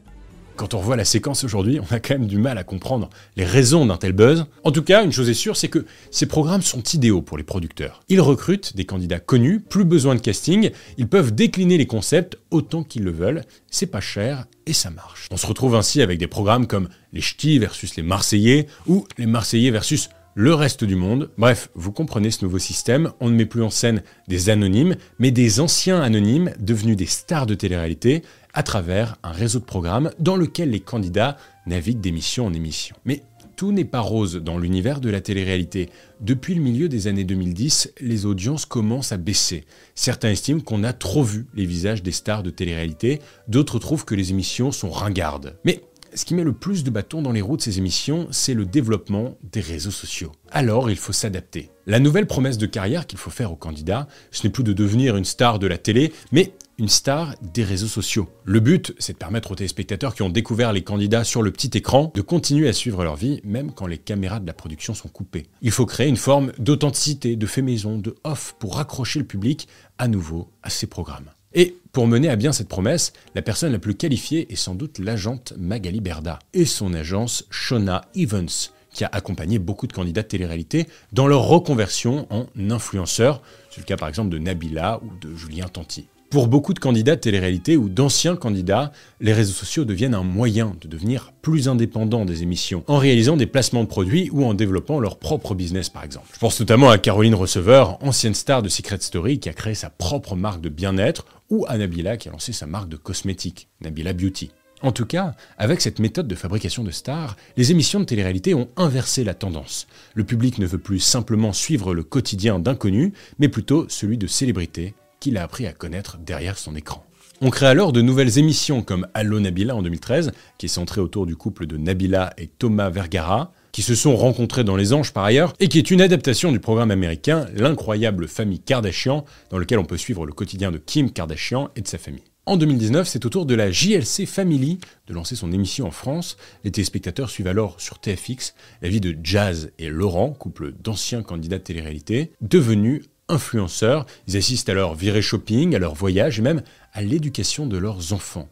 Quand 0.55 0.73
on 0.73 0.79
revoit 0.79 0.95
la 0.95 1.03
séquence 1.03 1.43
aujourd'hui, 1.43 1.79
on 1.81 1.93
a 1.93 1.99
quand 1.99 2.13
même 2.13 2.27
du 2.27 2.37
mal 2.37 2.57
à 2.57 2.63
comprendre 2.63 3.09
les 3.35 3.43
raisons 3.43 3.85
d'un 3.85 3.97
tel 3.97 4.13
buzz. 4.13 4.45
En 4.63 4.71
tout 4.71 4.83
cas, 4.83 5.03
une 5.03 5.11
chose 5.11 5.29
est 5.29 5.33
sûre, 5.33 5.57
c'est 5.57 5.67
que 5.67 5.85
ces 6.11 6.27
programmes 6.27 6.61
sont 6.61 6.81
idéaux 6.81 7.21
pour 7.21 7.37
les 7.37 7.43
producteurs. 7.43 8.03
Ils 8.07 8.21
recrutent 8.21 8.73
des 8.75 8.85
candidats 8.85 9.19
connus, 9.19 9.59
plus 9.59 9.83
besoin 9.83 10.15
de 10.15 10.21
casting, 10.21 10.71
ils 10.97 11.09
peuvent 11.09 11.35
décliner 11.35 11.77
les 11.77 11.87
concepts 11.87 12.37
autant 12.51 12.83
qu'ils 12.83 13.03
le 13.03 13.11
veulent, 13.11 13.43
c'est 13.69 13.87
pas 13.87 13.99
cher 13.99 14.45
et 14.65 14.71
ça 14.73 14.91
marche. 14.91 15.27
On 15.29 15.37
se 15.37 15.45
retrouve 15.45 15.75
ainsi 15.75 16.01
avec 16.01 16.19
des 16.19 16.27
programmes 16.27 16.67
comme 16.67 16.87
les 17.11 17.21
Ch'tis 17.21 17.59
versus 17.59 17.97
les 17.97 18.03
Marseillais 18.03 18.67
ou 18.87 19.05
les 19.17 19.25
Marseillais 19.25 19.71
versus 19.71 20.09
le 20.35 20.53
reste 20.53 20.83
du 20.83 20.95
monde. 20.95 21.31
Bref, 21.37 21.69
vous 21.75 21.93
comprenez 21.93 22.29
ce 22.29 22.43
nouveau 22.43 22.59
système, 22.59 23.11
on 23.21 23.29
ne 23.29 23.35
met 23.35 23.45
plus 23.45 23.63
en 23.63 23.69
scène 23.69 24.03
des 24.27 24.49
anonymes, 24.49 24.95
mais 25.17 25.31
des 25.31 25.61
anciens 25.61 26.01
anonymes 26.01 26.51
devenus 26.59 26.97
des 26.97 27.05
stars 27.05 27.45
de 27.45 27.55
télé-réalité 27.55 28.21
à 28.55 28.63
travers 28.63 29.17
un 29.21 29.31
réseau 29.31 29.59
de 29.59 29.65
programmes 29.65 30.09
dans 30.17 30.37
lequel 30.37 30.71
les 30.71 30.79
candidats 30.79 31.37
naviguent 31.67 32.01
d'émission 32.01 32.47
en 32.47 32.53
émission. 32.53 32.95
Mais 33.05 33.21
tout 33.55 33.71
n'est 33.71 33.85
pas 33.85 33.99
rose 33.99 34.35
dans 34.35 34.57
l'univers 34.57 34.99
de 34.99 35.09
la 35.09 35.21
télé-réalité. 35.21 35.89
Depuis 36.19 36.55
le 36.55 36.61
milieu 36.61 36.89
des 36.89 37.07
années 37.07 37.23
2010, 37.23 37.93
les 37.99 38.25
audiences 38.25 38.65
commencent 38.65 39.11
à 39.11 39.17
baisser. 39.17 39.65
Certains 39.93 40.31
estiment 40.31 40.61
qu'on 40.61 40.83
a 40.83 40.93
trop 40.93 41.23
vu 41.23 41.45
les 41.53 41.65
visages 41.65 42.03
des 42.03 42.11
stars 42.11 42.43
de 42.43 42.49
télé-réalité, 42.49 43.21
d'autres 43.47 43.79
trouvent 43.79 44.05
que 44.05 44.15
les 44.15 44.31
émissions 44.31 44.71
sont 44.71 44.89
ringardes. 44.89 45.57
Mais 45.63 45.83
ce 46.13 46.23
qui 46.23 46.33
met 46.33 46.43
le 46.43 46.53
plus 46.53 46.85
de 46.85 46.89
bâtons 46.89 47.21
dans 47.21 47.33
les 47.33 47.41
roues 47.41 47.57
de 47.57 47.61
ces 47.61 47.77
émissions, 47.77 48.27
c'est 48.31 48.53
le 48.53 48.65
développement 48.65 49.37
des 49.51 49.59
réseaux 49.59 49.91
sociaux. 49.91 50.31
Alors 50.49 50.89
il 50.89 50.95
faut 50.95 51.13
s'adapter. 51.13 51.71
La 51.87 51.99
nouvelle 51.99 52.25
promesse 52.25 52.57
de 52.57 52.65
carrière 52.65 53.05
qu'il 53.05 53.19
faut 53.19 53.29
faire 53.29 53.51
aux 53.51 53.57
candidats, 53.57 54.07
ce 54.31 54.43
n'est 54.43 54.51
plus 54.51 54.63
de 54.63 54.73
devenir 54.73 55.17
une 55.17 55.25
star 55.25 55.59
de 55.59 55.67
la 55.67 55.77
télé, 55.77 56.13
mais 56.31 56.53
une 56.77 56.89
star 56.89 57.35
des 57.41 57.63
réseaux 57.63 57.88
sociaux. 57.88 58.29
Le 58.43 58.59
but, 58.59 58.93
c'est 58.99 59.13
de 59.13 59.17
permettre 59.17 59.51
aux 59.51 59.55
téléspectateurs 59.55 60.15
qui 60.15 60.21
ont 60.21 60.29
découvert 60.29 60.73
les 60.73 60.83
candidats 60.83 61.23
sur 61.23 61.41
le 61.41 61.51
petit 61.51 61.77
écran 61.77 62.11
de 62.13 62.21
continuer 62.21 62.67
à 62.67 62.73
suivre 62.73 63.03
leur 63.03 63.15
vie, 63.15 63.41
même 63.43 63.71
quand 63.71 63.88
les 63.88 63.97
caméras 63.97 64.39
de 64.39 64.47
la 64.47 64.53
production 64.53 64.93
sont 64.93 65.09
coupées. 65.09 65.47
Il 65.61 65.71
faut 65.71 65.85
créer 65.85 66.07
une 66.07 66.17
forme 66.17 66.51
d'authenticité, 66.57 67.35
de 67.35 67.45
fait 67.45 67.61
maison, 67.61 67.97
de 67.97 68.15
off 68.23 68.55
pour 68.59 68.75
raccrocher 68.75 69.19
le 69.19 69.25
public 69.25 69.67
à 69.97 70.07
nouveau 70.07 70.49
à 70.63 70.69
ces 70.69 70.88
programmes. 70.88 71.31
Et 71.53 71.77
pour 71.93 72.05
mener 72.05 72.29
à 72.29 72.35
bien 72.35 72.51
cette 72.51 72.67
promesse, 72.67 73.13
la 73.33 73.41
personne 73.41 73.71
la 73.71 73.79
plus 73.79 73.95
qualifiée 73.95 74.51
est 74.51 74.57
sans 74.57 74.75
doute 74.75 74.99
l'agente 74.99 75.53
Magali 75.57 76.01
Berda 76.01 76.39
et 76.53 76.65
son 76.65 76.93
agence 76.93 77.45
Shona 77.49 78.01
Evans, 78.13 78.49
qui 78.93 79.05
a 79.05 79.09
accompagné 79.13 79.57
beaucoup 79.57 79.88
de 79.88 79.93
candidats 79.93 80.23
de 80.23 80.27
télé-réalité 80.27 80.88
dans 81.13 81.27
leur 81.27 81.43
reconversion 81.43 82.27
en 82.29 82.47
influenceurs. 82.69 83.41
C'est 83.71 83.79
le 83.79 83.85
cas 83.85 83.95
par 83.95 84.09
exemple 84.09 84.29
de 84.29 84.38
Nabila 84.38 84.99
ou 85.01 85.15
de 85.25 85.33
Julien 85.33 85.67
Tanti. 85.69 86.07
Pour 86.31 86.47
beaucoup 86.47 86.73
de 86.73 86.79
candidats 86.79 87.15
de 87.15 87.21
télé-réalité 87.21 87.77
ou 87.77 87.88
d'anciens 87.88 88.35
candidats, 88.35 88.91
les 89.21 89.31
réseaux 89.31 89.53
sociaux 89.53 89.85
deviennent 89.85 90.15
un 90.15 90.23
moyen 90.23 90.75
de 90.81 90.88
devenir 90.88 91.31
plus 91.41 91.69
indépendants 91.69 92.25
des 92.25 92.41
émissions, 92.41 92.83
en 92.88 92.97
réalisant 92.97 93.38
des 93.38 93.45
placements 93.45 93.83
de 93.83 93.88
produits 93.88 94.29
ou 94.31 94.43
en 94.43 94.53
développant 94.53 94.99
leur 94.99 95.17
propre 95.19 95.53
business 95.53 95.89
par 95.89 96.03
exemple. 96.03 96.27
Je 96.33 96.39
pense 96.39 96.59
notamment 96.59 96.89
à 96.89 96.97
Caroline 96.97 97.35
Receveur, 97.35 98.03
ancienne 98.03 98.33
star 98.33 98.63
de 98.63 98.69
Secret 98.69 98.97
Story 99.01 99.39
qui 99.39 99.49
a 99.49 99.53
créé 99.53 99.75
sa 99.75 99.89
propre 99.89 100.35
marque 100.35 100.61
de 100.61 100.69
bien-être, 100.69 101.25
ou 101.49 101.65
à 101.67 101.77
Nabila 101.77 102.17
qui 102.17 102.27
a 102.27 102.31
lancé 102.31 102.53
sa 102.53 102.65
marque 102.65 102.89
de 102.89 102.97
cosmétiques, 102.97 103.69
Nabila 103.81 104.13
Beauty. 104.13 104.49
En 104.81 104.91
tout 104.91 105.05
cas, 105.05 105.35
avec 105.57 105.79
cette 105.79 105.99
méthode 105.99 106.27
de 106.27 106.35
fabrication 106.35 106.83
de 106.83 106.91
stars, 106.91 107.38
les 107.55 107.71
émissions 107.71 107.99
de 107.99 108.05
télé-réalité 108.05 108.53
ont 108.53 108.67
inversé 108.75 109.23
la 109.23 109.35
tendance. 109.35 109.88
Le 110.15 110.23
public 110.23 110.57
ne 110.57 110.65
veut 110.65 110.79
plus 110.79 110.99
simplement 110.99 111.53
suivre 111.53 111.93
le 111.93 112.03
quotidien 112.03 112.59
d'inconnus, 112.59 113.13
mais 113.39 113.47
plutôt 113.47 113.85
celui 113.89 114.17
de 114.17 114.27
célébrités 114.27 114.95
qu'il 115.25 115.38
a 115.39 115.43
appris 115.43 115.65
à 115.65 115.73
connaître 115.73 116.19
derrière 116.19 116.55
son 116.55 116.75
écran. 116.75 117.03
On 117.41 117.49
crée 117.49 117.65
alors 117.65 117.91
de 117.91 118.03
nouvelles 118.03 118.38
émissions 118.38 118.83
comme 118.83 119.07
Allo 119.15 119.39
Nabila 119.39 119.75
en 119.75 119.81
2013, 119.81 120.31
qui 120.59 120.67
est 120.67 120.69
centrée 120.69 121.01
autour 121.01 121.25
du 121.25 121.35
couple 121.35 121.65
de 121.65 121.77
Nabila 121.77 122.31
et 122.38 122.45
Thomas 122.45 122.91
Vergara, 122.91 123.51
qui 123.71 123.81
se 123.81 123.95
sont 123.95 124.15
rencontrés 124.15 124.63
dans 124.63 124.75
Les 124.75 124.93
Anges 124.93 125.13
par 125.13 125.23
ailleurs, 125.23 125.53
et 125.59 125.67
qui 125.67 125.79
est 125.79 125.89
une 125.89 126.01
adaptation 126.01 126.51
du 126.51 126.59
programme 126.59 126.91
américain 126.91 127.47
L'incroyable 127.55 128.27
famille 128.27 128.59
Kardashian, 128.59 129.25
dans 129.49 129.57
lequel 129.57 129.79
on 129.79 129.85
peut 129.85 129.97
suivre 129.97 130.27
le 130.27 130.31
quotidien 130.31 130.71
de 130.71 130.77
Kim 130.77 131.09
Kardashian 131.09 131.71
et 131.75 131.81
de 131.81 131.88
sa 131.88 131.97
famille. 131.97 132.23
En 132.45 132.55
2019, 132.55 133.07
c'est 133.07 133.25
au 133.25 133.29
tour 133.29 133.47
de 133.47 133.55
la 133.55 133.71
JLC 133.71 134.27
Family 134.27 134.77
de 135.07 135.13
lancer 135.15 135.35
son 135.35 135.51
émission 135.51 135.88
en 135.88 135.91
France. 135.91 136.38
Les 136.63 136.69
téléspectateurs 136.69 137.31
suivent 137.31 137.47
alors 137.47 137.81
sur 137.81 137.97
TFX 137.97 138.53
la 138.83 138.89
vie 138.89 139.01
de 139.01 139.17
Jazz 139.23 139.71
et 139.79 139.89
Laurent, 139.89 140.29
couple 140.29 140.71
d'anciens 140.71 141.23
candidats 141.23 141.57
de 141.57 141.63
télé-réalité, 141.63 142.31
devenus 142.41 143.01
influenceurs. 143.29 144.05
Ils 144.27 144.38
assistent 144.38 144.69
à 144.69 144.73
leur 144.73 144.95
virée 144.95 145.21
shopping, 145.21 145.75
à 145.75 145.79
leur 145.79 145.93
voyage 145.93 146.39
et 146.39 146.41
même 146.41 146.61
à 146.93 147.01
l'éducation 147.01 147.65
de 147.67 147.77
leurs 147.77 148.13
enfants. 148.13 148.47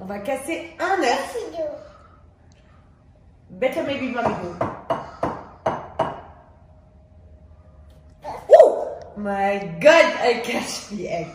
On 0.00 0.04
va 0.06 0.18
casser 0.18 0.70
un 0.78 1.02
œuf. 1.02 1.36
Better 3.50 3.82
maybe 3.86 4.12
mamigo. 4.12 4.54
Oh 8.50 8.86
my 9.16 9.60
god, 9.80 10.12
I 10.22 10.42
catch 10.42 10.88
the 10.90 11.06
egg. 11.08 11.28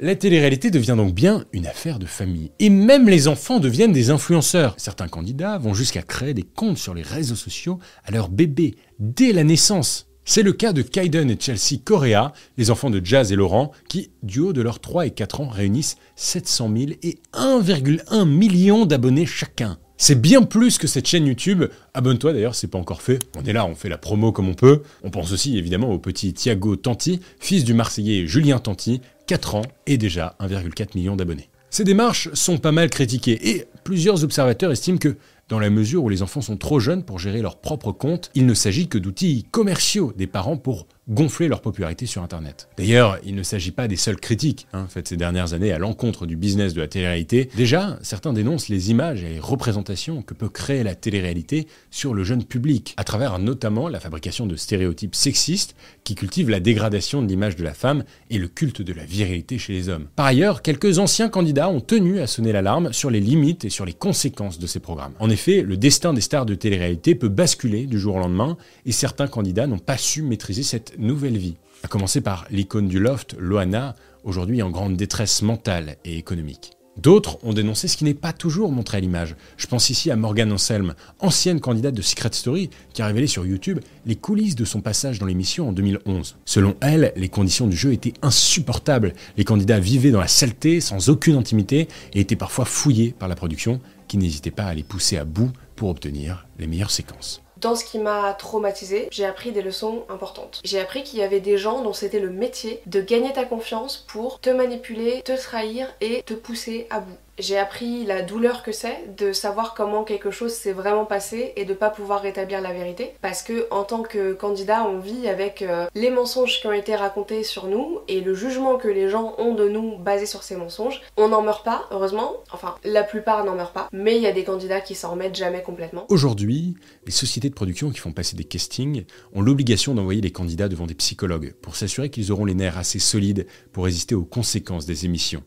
La 0.00 0.14
télé-réalité 0.14 0.70
devient 0.70 0.94
donc 0.96 1.14
bien 1.14 1.44
une 1.52 1.66
affaire 1.66 1.98
de 1.98 2.06
famille. 2.06 2.52
Et 2.58 2.70
même 2.70 3.08
les 3.08 3.26
enfants 3.26 3.58
deviennent 3.58 3.92
des 3.92 4.10
influenceurs. 4.10 4.74
Certains 4.76 5.08
candidats 5.08 5.58
vont 5.58 5.74
jusqu'à 5.74 6.02
créer 6.02 6.34
des 6.34 6.44
comptes 6.44 6.78
sur 6.78 6.94
les 6.94 7.02
réseaux 7.02 7.34
sociaux 7.34 7.78
à 8.04 8.10
leur 8.10 8.28
bébé 8.28 8.76
dès 8.98 9.32
la 9.32 9.44
naissance. 9.44 10.07
C'est 10.30 10.42
le 10.42 10.52
cas 10.52 10.74
de 10.74 10.82
Kaiden 10.82 11.30
et 11.30 11.38
Chelsea 11.40 11.80
Correa, 11.82 12.34
les 12.58 12.70
enfants 12.70 12.90
de 12.90 13.00
Jazz 13.02 13.32
et 13.32 13.34
Laurent, 13.34 13.72
qui, 13.88 14.10
du 14.22 14.40
haut 14.40 14.52
de 14.52 14.60
leurs 14.60 14.78
3 14.78 15.06
et 15.06 15.10
4 15.10 15.40
ans, 15.40 15.48
réunissent 15.48 15.96
700 16.16 16.70
000 16.76 16.90
et 17.02 17.18
1,1 17.32 18.28
million 18.28 18.84
d'abonnés 18.84 19.24
chacun. 19.24 19.78
C'est 19.96 20.20
bien 20.20 20.42
plus 20.42 20.76
que 20.76 20.86
cette 20.86 21.08
chaîne 21.08 21.26
YouTube. 21.26 21.64
Abonne-toi 21.94 22.34
d'ailleurs, 22.34 22.54
c'est 22.54 22.66
pas 22.66 22.76
encore 22.76 23.00
fait. 23.00 23.18
On 23.38 23.44
est 23.46 23.54
là, 23.54 23.64
on 23.64 23.74
fait 23.74 23.88
la 23.88 23.96
promo 23.96 24.30
comme 24.30 24.50
on 24.50 24.54
peut. 24.54 24.82
On 25.02 25.08
pense 25.08 25.32
aussi 25.32 25.56
évidemment 25.56 25.90
au 25.90 25.98
petit 25.98 26.34
Thiago 26.34 26.76
Tanti, 26.76 27.20
fils 27.40 27.64
du 27.64 27.72
Marseillais 27.72 28.26
Julien 28.26 28.58
Tanti, 28.58 29.00
4 29.28 29.54
ans 29.54 29.62
et 29.86 29.96
déjà 29.96 30.36
1,4 30.40 30.88
million 30.94 31.16
d'abonnés. 31.16 31.48
Ces 31.70 31.84
démarches 31.84 32.28
sont 32.34 32.58
pas 32.58 32.72
mal 32.72 32.90
critiquées 32.90 33.48
et 33.48 33.64
plusieurs 33.82 34.24
observateurs 34.24 34.72
estiment 34.72 34.98
que 34.98 35.16
dans 35.48 35.58
la 35.58 35.70
mesure 35.70 36.04
où 36.04 36.08
les 36.08 36.22
enfants 36.22 36.40
sont 36.40 36.56
trop 36.56 36.78
jeunes 36.78 37.04
pour 37.04 37.18
gérer 37.18 37.42
leur 37.42 37.56
propre 37.56 37.92
compte, 37.92 38.30
il 38.34 38.46
ne 38.46 38.54
s'agit 38.54 38.88
que 38.88 38.98
d'outils 38.98 39.46
commerciaux 39.50 40.12
des 40.16 40.26
parents 40.26 40.56
pour 40.56 40.86
gonfler 41.08 41.48
leur 41.48 41.60
popularité 41.60 42.06
sur 42.06 42.22
Internet. 42.22 42.68
D'ailleurs, 42.76 43.18
il 43.24 43.34
ne 43.34 43.42
s'agit 43.42 43.70
pas 43.70 43.88
des 43.88 43.96
seuls 43.96 44.20
critiques 44.20 44.66
hein, 44.72 44.86
faites 44.88 45.08
ces 45.08 45.16
dernières 45.16 45.54
années 45.54 45.72
à 45.72 45.78
l'encontre 45.78 46.26
du 46.26 46.36
business 46.36 46.74
de 46.74 46.80
la 46.80 46.88
télé-réalité. 46.88 47.48
Déjà, 47.56 47.98
certains 48.02 48.32
dénoncent 48.32 48.68
les 48.68 48.90
images 48.90 49.22
et 49.22 49.30
les 49.30 49.40
représentations 49.40 50.22
que 50.22 50.34
peut 50.34 50.48
créer 50.48 50.82
la 50.82 50.94
télé-réalité 50.94 51.66
sur 51.90 52.14
le 52.14 52.24
jeune 52.24 52.44
public, 52.44 52.94
à 52.96 53.04
travers 53.04 53.38
notamment 53.38 53.88
la 53.88 54.00
fabrication 54.00 54.46
de 54.46 54.56
stéréotypes 54.56 55.14
sexistes 55.14 55.74
qui 56.04 56.14
cultivent 56.14 56.50
la 56.50 56.60
dégradation 56.60 57.22
de 57.22 57.28
l'image 57.28 57.56
de 57.56 57.64
la 57.64 57.74
femme 57.74 58.04
et 58.30 58.38
le 58.38 58.48
culte 58.48 58.82
de 58.82 58.92
la 58.92 59.04
virilité 59.04 59.58
chez 59.58 59.72
les 59.72 59.88
hommes. 59.88 60.08
Par 60.16 60.26
ailleurs, 60.26 60.62
quelques 60.62 60.98
anciens 60.98 61.28
candidats 61.28 61.68
ont 61.68 61.80
tenu 61.80 62.20
à 62.20 62.26
sonner 62.26 62.52
l'alarme 62.52 62.92
sur 62.92 63.10
les 63.10 63.20
limites 63.20 63.64
et 63.64 63.70
sur 63.70 63.84
les 63.84 63.92
conséquences 63.92 64.58
de 64.58 64.66
ces 64.66 64.80
programmes. 64.80 65.12
En 65.18 65.30
effet, 65.30 65.62
le 65.62 65.76
destin 65.76 66.12
des 66.12 66.20
stars 66.20 66.46
de 66.46 66.54
télé-réalité 66.54 67.14
peut 67.14 67.28
basculer 67.28 67.86
du 67.86 67.98
jour 67.98 68.16
au 68.16 68.18
lendemain 68.18 68.56
et 68.84 68.92
certains 68.92 69.26
candidats 69.26 69.66
n'ont 69.66 69.78
pas 69.78 69.96
su 69.96 70.22
maîtriser 70.22 70.62
cette 70.62 70.97
nouvelle 70.98 71.38
vie. 71.38 71.56
À 71.84 71.88
commencer 71.88 72.20
par 72.20 72.46
l'icône 72.50 72.88
du 72.88 72.98
loft, 72.98 73.36
Loana, 73.38 73.94
aujourd'hui 74.24 74.62
en 74.62 74.70
grande 74.70 74.96
détresse 74.96 75.42
mentale 75.42 75.96
et 76.04 76.18
économique. 76.18 76.72
D'autres 76.98 77.38
ont 77.44 77.52
dénoncé 77.52 77.86
ce 77.86 77.96
qui 77.96 78.02
n'est 78.02 78.12
pas 78.12 78.32
toujours 78.32 78.72
montré 78.72 78.96
à 78.96 79.00
l'image. 79.00 79.36
Je 79.56 79.68
pense 79.68 79.88
ici 79.88 80.10
à 80.10 80.16
Morgan 80.16 80.50
Anselm, 80.50 80.94
ancienne 81.20 81.60
candidate 81.60 81.94
de 81.94 82.02
Secret 82.02 82.30
Story, 82.32 82.70
qui 82.92 83.02
a 83.02 83.06
révélé 83.06 83.28
sur 83.28 83.46
YouTube 83.46 83.78
les 84.04 84.16
coulisses 84.16 84.56
de 84.56 84.64
son 84.64 84.80
passage 84.80 85.20
dans 85.20 85.26
l'émission 85.26 85.68
en 85.68 85.72
2011. 85.72 86.36
Selon 86.44 86.74
elle, 86.80 87.12
les 87.14 87.28
conditions 87.28 87.68
du 87.68 87.76
jeu 87.76 87.92
étaient 87.92 88.14
insupportables. 88.22 89.14
Les 89.36 89.44
candidats 89.44 89.78
vivaient 89.78 90.10
dans 90.10 90.20
la 90.20 90.26
saleté, 90.26 90.80
sans 90.80 91.08
aucune 91.08 91.36
intimité, 91.36 91.86
et 92.14 92.20
étaient 92.20 92.34
parfois 92.34 92.64
fouillés 92.64 93.14
par 93.16 93.28
la 93.28 93.36
production, 93.36 93.80
qui 94.08 94.18
n'hésitait 94.18 94.50
pas 94.50 94.64
à 94.64 94.74
les 94.74 94.82
pousser 94.82 95.18
à 95.18 95.24
bout 95.24 95.52
pour 95.76 95.90
obtenir 95.90 96.48
les 96.58 96.66
meilleures 96.66 96.90
séquences. 96.90 97.42
Dans 97.60 97.74
ce 97.74 97.84
qui 97.84 97.98
m'a 97.98 98.34
traumatisé, 98.34 99.08
j'ai 99.10 99.24
appris 99.24 99.50
des 99.50 99.62
leçons 99.62 100.04
importantes. 100.08 100.60
J'ai 100.62 100.78
appris 100.78 101.02
qu'il 101.02 101.18
y 101.18 101.22
avait 101.22 101.40
des 101.40 101.58
gens 101.58 101.82
dont 101.82 101.92
c'était 101.92 102.20
le 102.20 102.30
métier 102.30 102.80
de 102.86 103.00
gagner 103.00 103.32
ta 103.32 103.44
confiance 103.44 103.96
pour 103.96 104.38
te 104.38 104.50
manipuler, 104.50 105.22
te 105.22 105.36
trahir 105.36 105.92
et 106.00 106.22
te 106.22 106.34
pousser 106.34 106.86
à 106.90 107.00
bout. 107.00 107.16
J'ai 107.38 107.56
appris 107.56 108.04
la 108.04 108.22
douleur 108.22 108.64
que 108.64 108.72
c'est 108.72 109.14
de 109.16 109.32
savoir 109.32 109.74
comment 109.74 110.02
quelque 110.02 110.32
chose 110.32 110.52
s'est 110.52 110.72
vraiment 110.72 111.04
passé 111.04 111.52
et 111.54 111.64
de 111.64 111.72
pas 111.72 111.88
pouvoir 111.88 112.20
rétablir 112.20 112.60
la 112.60 112.72
vérité. 112.72 113.12
Parce 113.22 113.42
que 113.42 113.68
en 113.70 113.84
tant 113.84 114.02
que 114.02 114.32
candidat, 114.32 114.84
on 114.84 114.98
vit 114.98 115.28
avec 115.28 115.62
euh, 115.62 115.86
les 115.94 116.10
mensonges 116.10 116.60
qui 116.60 116.66
ont 116.66 116.72
été 116.72 116.96
racontés 116.96 117.44
sur 117.44 117.68
nous 117.68 118.00
et 118.08 118.20
le 118.20 118.34
jugement 118.34 118.76
que 118.76 118.88
les 118.88 119.08
gens 119.08 119.36
ont 119.38 119.54
de 119.54 119.68
nous 119.68 119.98
basé 119.98 120.26
sur 120.26 120.42
ces 120.42 120.56
mensonges. 120.56 121.00
On 121.16 121.28
n'en 121.28 121.42
meurt 121.42 121.64
pas, 121.64 121.86
heureusement. 121.92 122.32
Enfin, 122.52 122.74
la 122.82 123.04
plupart 123.04 123.44
n'en 123.44 123.54
meurent 123.54 123.72
pas. 123.72 123.88
Mais 123.92 124.16
il 124.16 124.22
y 124.22 124.26
a 124.26 124.32
des 124.32 124.42
candidats 124.42 124.80
qui 124.80 124.96
s'en 124.96 125.12
remettent 125.12 125.36
jamais 125.36 125.62
complètement. 125.62 126.06
Aujourd'hui, 126.08 126.74
les 127.06 127.12
sociétés 127.12 127.50
de 127.50 127.54
production 127.54 127.90
qui 127.90 128.00
font 128.00 128.12
passer 128.12 128.34
des 128.34 128.44
castings 128.44 129.04
ont 129.32 129.42
l'obligation 129.42 129.94
d'envoyer 129.94 130.20
les 130.20 130.32
candidats 130.32 130.68
devant 130.68 130.86
des 130.86 130.94
psychologues 130.94 131.54
pour 131.62 131.76
s'assurer 131.76 132.10
qu'ils 132.10 132.32
auront 132.32 132.46
les 132.46 132.54
nerfs 132.54 132.78
assez 132.78 132.98
solides 132.98 133.46
pour 133.72 133.84
résister 133.84 134.16
aux 134.16 134.24
conséquences 134.24 134.86
des 134.86 135.04
émissions. 135.04 135.44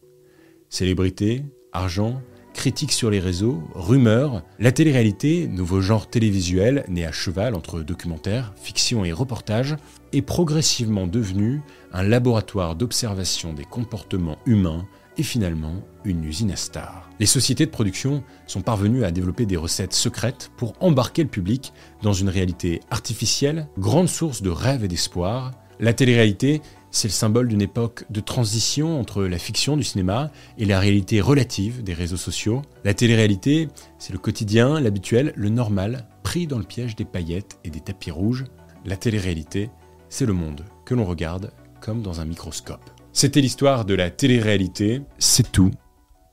Célébrités, 0.69 1.43
argent, 1.73 2.21
critiques 2.53 2.91
sur 2.91 3.09
les 3.09 3.19
réseaux, 3.19 3.61
rumeurs, 3.73 4.43
la 4.59 4.71
télé-réalité, 4.71 5.47
nouveau 5.47 5.81
genre 5.81 6.09
télévisuel 6.09 6.83
né 6.87 7.05
à 7.05 7.11
cheval 7.11 7.55
entre 7.55 7.81
documentaire, 7.81 8.53
fiction 8.61 9.05
et 9.05 9.11
reportage, 9.11 9.77
est 10.13 10.21
progressivement 10.21 11.07
devenu 11.07 11.61
un 11.93 12.03
laboratoire 12.03 12.75
d'observation 12.75 13.53
des 13.53 13.65
comportements 13.65 14.37
humains 14.45 14.85
et 15.17 15.23
finalement 15.23 15.75
une 16.05 16.23
usine 16.23 16.51
à 16.51 16.55
stars. 16.55 17.09
Les 17.19 17.25
sociétés 17.25 17.65
de 17.65 17.71
production 17.71 18.23
sont 18.47 18.61
parvenues 18.61 19.03
à 19.03 19.11
développer 19.11 19.45
des 19.45 19.57
recettes 19.57 19.93
secrètes 19.93 20.51
pour 20.57 20.73
embarquer 20.79 21.23
le 21.23 21.29
public 21.29 21.73
dans 22.01 22.13
une 22.13 22.29
réalité 22.29 22.79
artificielle, 22.89 23.67
grande 23.77 24.09
source 24.09 24.41
de 24.41 24.49
rêves 24.49 24.83
et 24.83 24.87
d'espoir. 24.87 25.51
La 25.81 25.93
télé-réalité 25.93 26.61
c'est 26.91 27.07
le 27.07 27.13
symbole 27.13 27.47
d'une 27.47 27.61
époque 27.61 28.03
de 28.09 28.19
transition 28.19 28.99
entre 28.99 29.23
la 29.23 29.39
fiction 29.39 29.77
du 29.77 29.83
cinéma 29.83 30.29
et 30.57 30.65
la 30.65 30.79
réalité 30.79 31.21
relative 31.21 31.83
des 31.83 31.93
réseaux 31.93 32.17
sociaux. 32.17 32.61
La 32.83 32.93
télé-réalité, 32.93 33.69
c'est 33.97 34.13
le 34.13 34.19
quotidien, 34.19 34.79
l'habituel, 34.79 35.31
le 35.37 35.49
normal, 35.49 36.05
pris 36.21 36.47
dans 36.47 36.57
le 36.57 36.65
piège 36.65 36.97
des 36.97 37.05
paillettes 37.05 37.57
et 37.63 37.69
des 37.69 37.79
tapis 37.79 38.11
rouges. 38.11 38.43
La 38.85 38.97
télé-réalité, 38.97 39.69
c'est 40.09 40.25
le 40.25 40.33
monde 40.33 40.65
que 40.85 40.93
l'on 40.93 41.05
regarde 41.05 41.51
comme 41.79 42.01
dans 42.01 42.19
un 42.19 42.25
microscope. 42.25 42.89
C'était 43.13 43.41
l'histoire 43.41 43.85
de 43.85 43.93
la 43.93 44.09
télé-réalité. 44.09 45.01
C'est 45.17 45.51
tout 45.51 45.71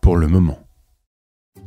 pour 0.00 0.16
le 0.16 0.26
moment. 0.26 0.58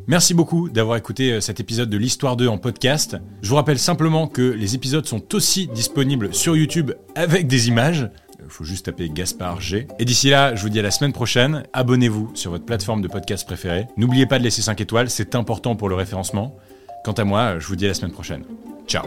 Merci 0.07 0.33
beaucoup 0.33 0.69
d'avoir 0.69 0.97
écouté 0.97 1.33
euh, 1.33 1.41
cet 1.41 1.59
épisode 1.59 1.89
de 1.89 1.97
l'Histoire 1.97 2.35
2 2.35 2.47
en 2.47 2.57
podcast. 2.57 3.17
Je 3.41 3.49
vous 3.49 3.55
rappelle 3.55 3.79
simplement 3.79 4.27
que 4.27 4.41
les 4.41 4.75
épisodes 4.75 5.05
sont 5.05 5.35
aussi 5.35 5.67
disponibles 5.67 6.33
sur 6.33 6.55
YouTube 6.55 6.91
avec 7.15 7.47
des 7.47 7.67
images. 7.67 8.09
Il 8.43 8.49
faut 8.49 8.63
juste 8.63 8.85
taper 8.85 9.09
Gaspard 9.09 9.61
G. 9.61 9.87
Et 9.99 10.05
d'ici 10.05 10.29
là, 10.29 10.55
je 10.55 10.61
vous 10.61 10.69
dis 10.69 10.79
à 10.79 10.81
la 10.81 10.91
semaine 10.91 11.13
prochaine. 11.13 11.63
Abonnez-vous 11.73 12.31
sur 12.33 12.51
votre 12.51 12.65
plateforme 12.65 13.01
de 13.01 13.07
podcast 13.07 13.45
préférée. 13.45 13.87
N'oubliez 13.97 14.25
pas 14.25 14.39
de 14.39 14.43
laisser 14.43 14.61
5 14.61 14.81
étoiles, 14.81 15.09
c'est 15.09 15.35
important 15.35 15.75
pour 15.75 15.87
le 15.87 15.95
référencement. 15.95 16.57
Quant 17.05 17.13
à 17.13 17.23
moi, 17.23 17.59
je 17.59 17.67
vous 17.67 17.75
dis 17.75 17.85
à 17.85 17.89
la 17.89 17.93
semaine 17.93 18.11
prochaine. 18.11 18.43
Ciao 18.87 19.05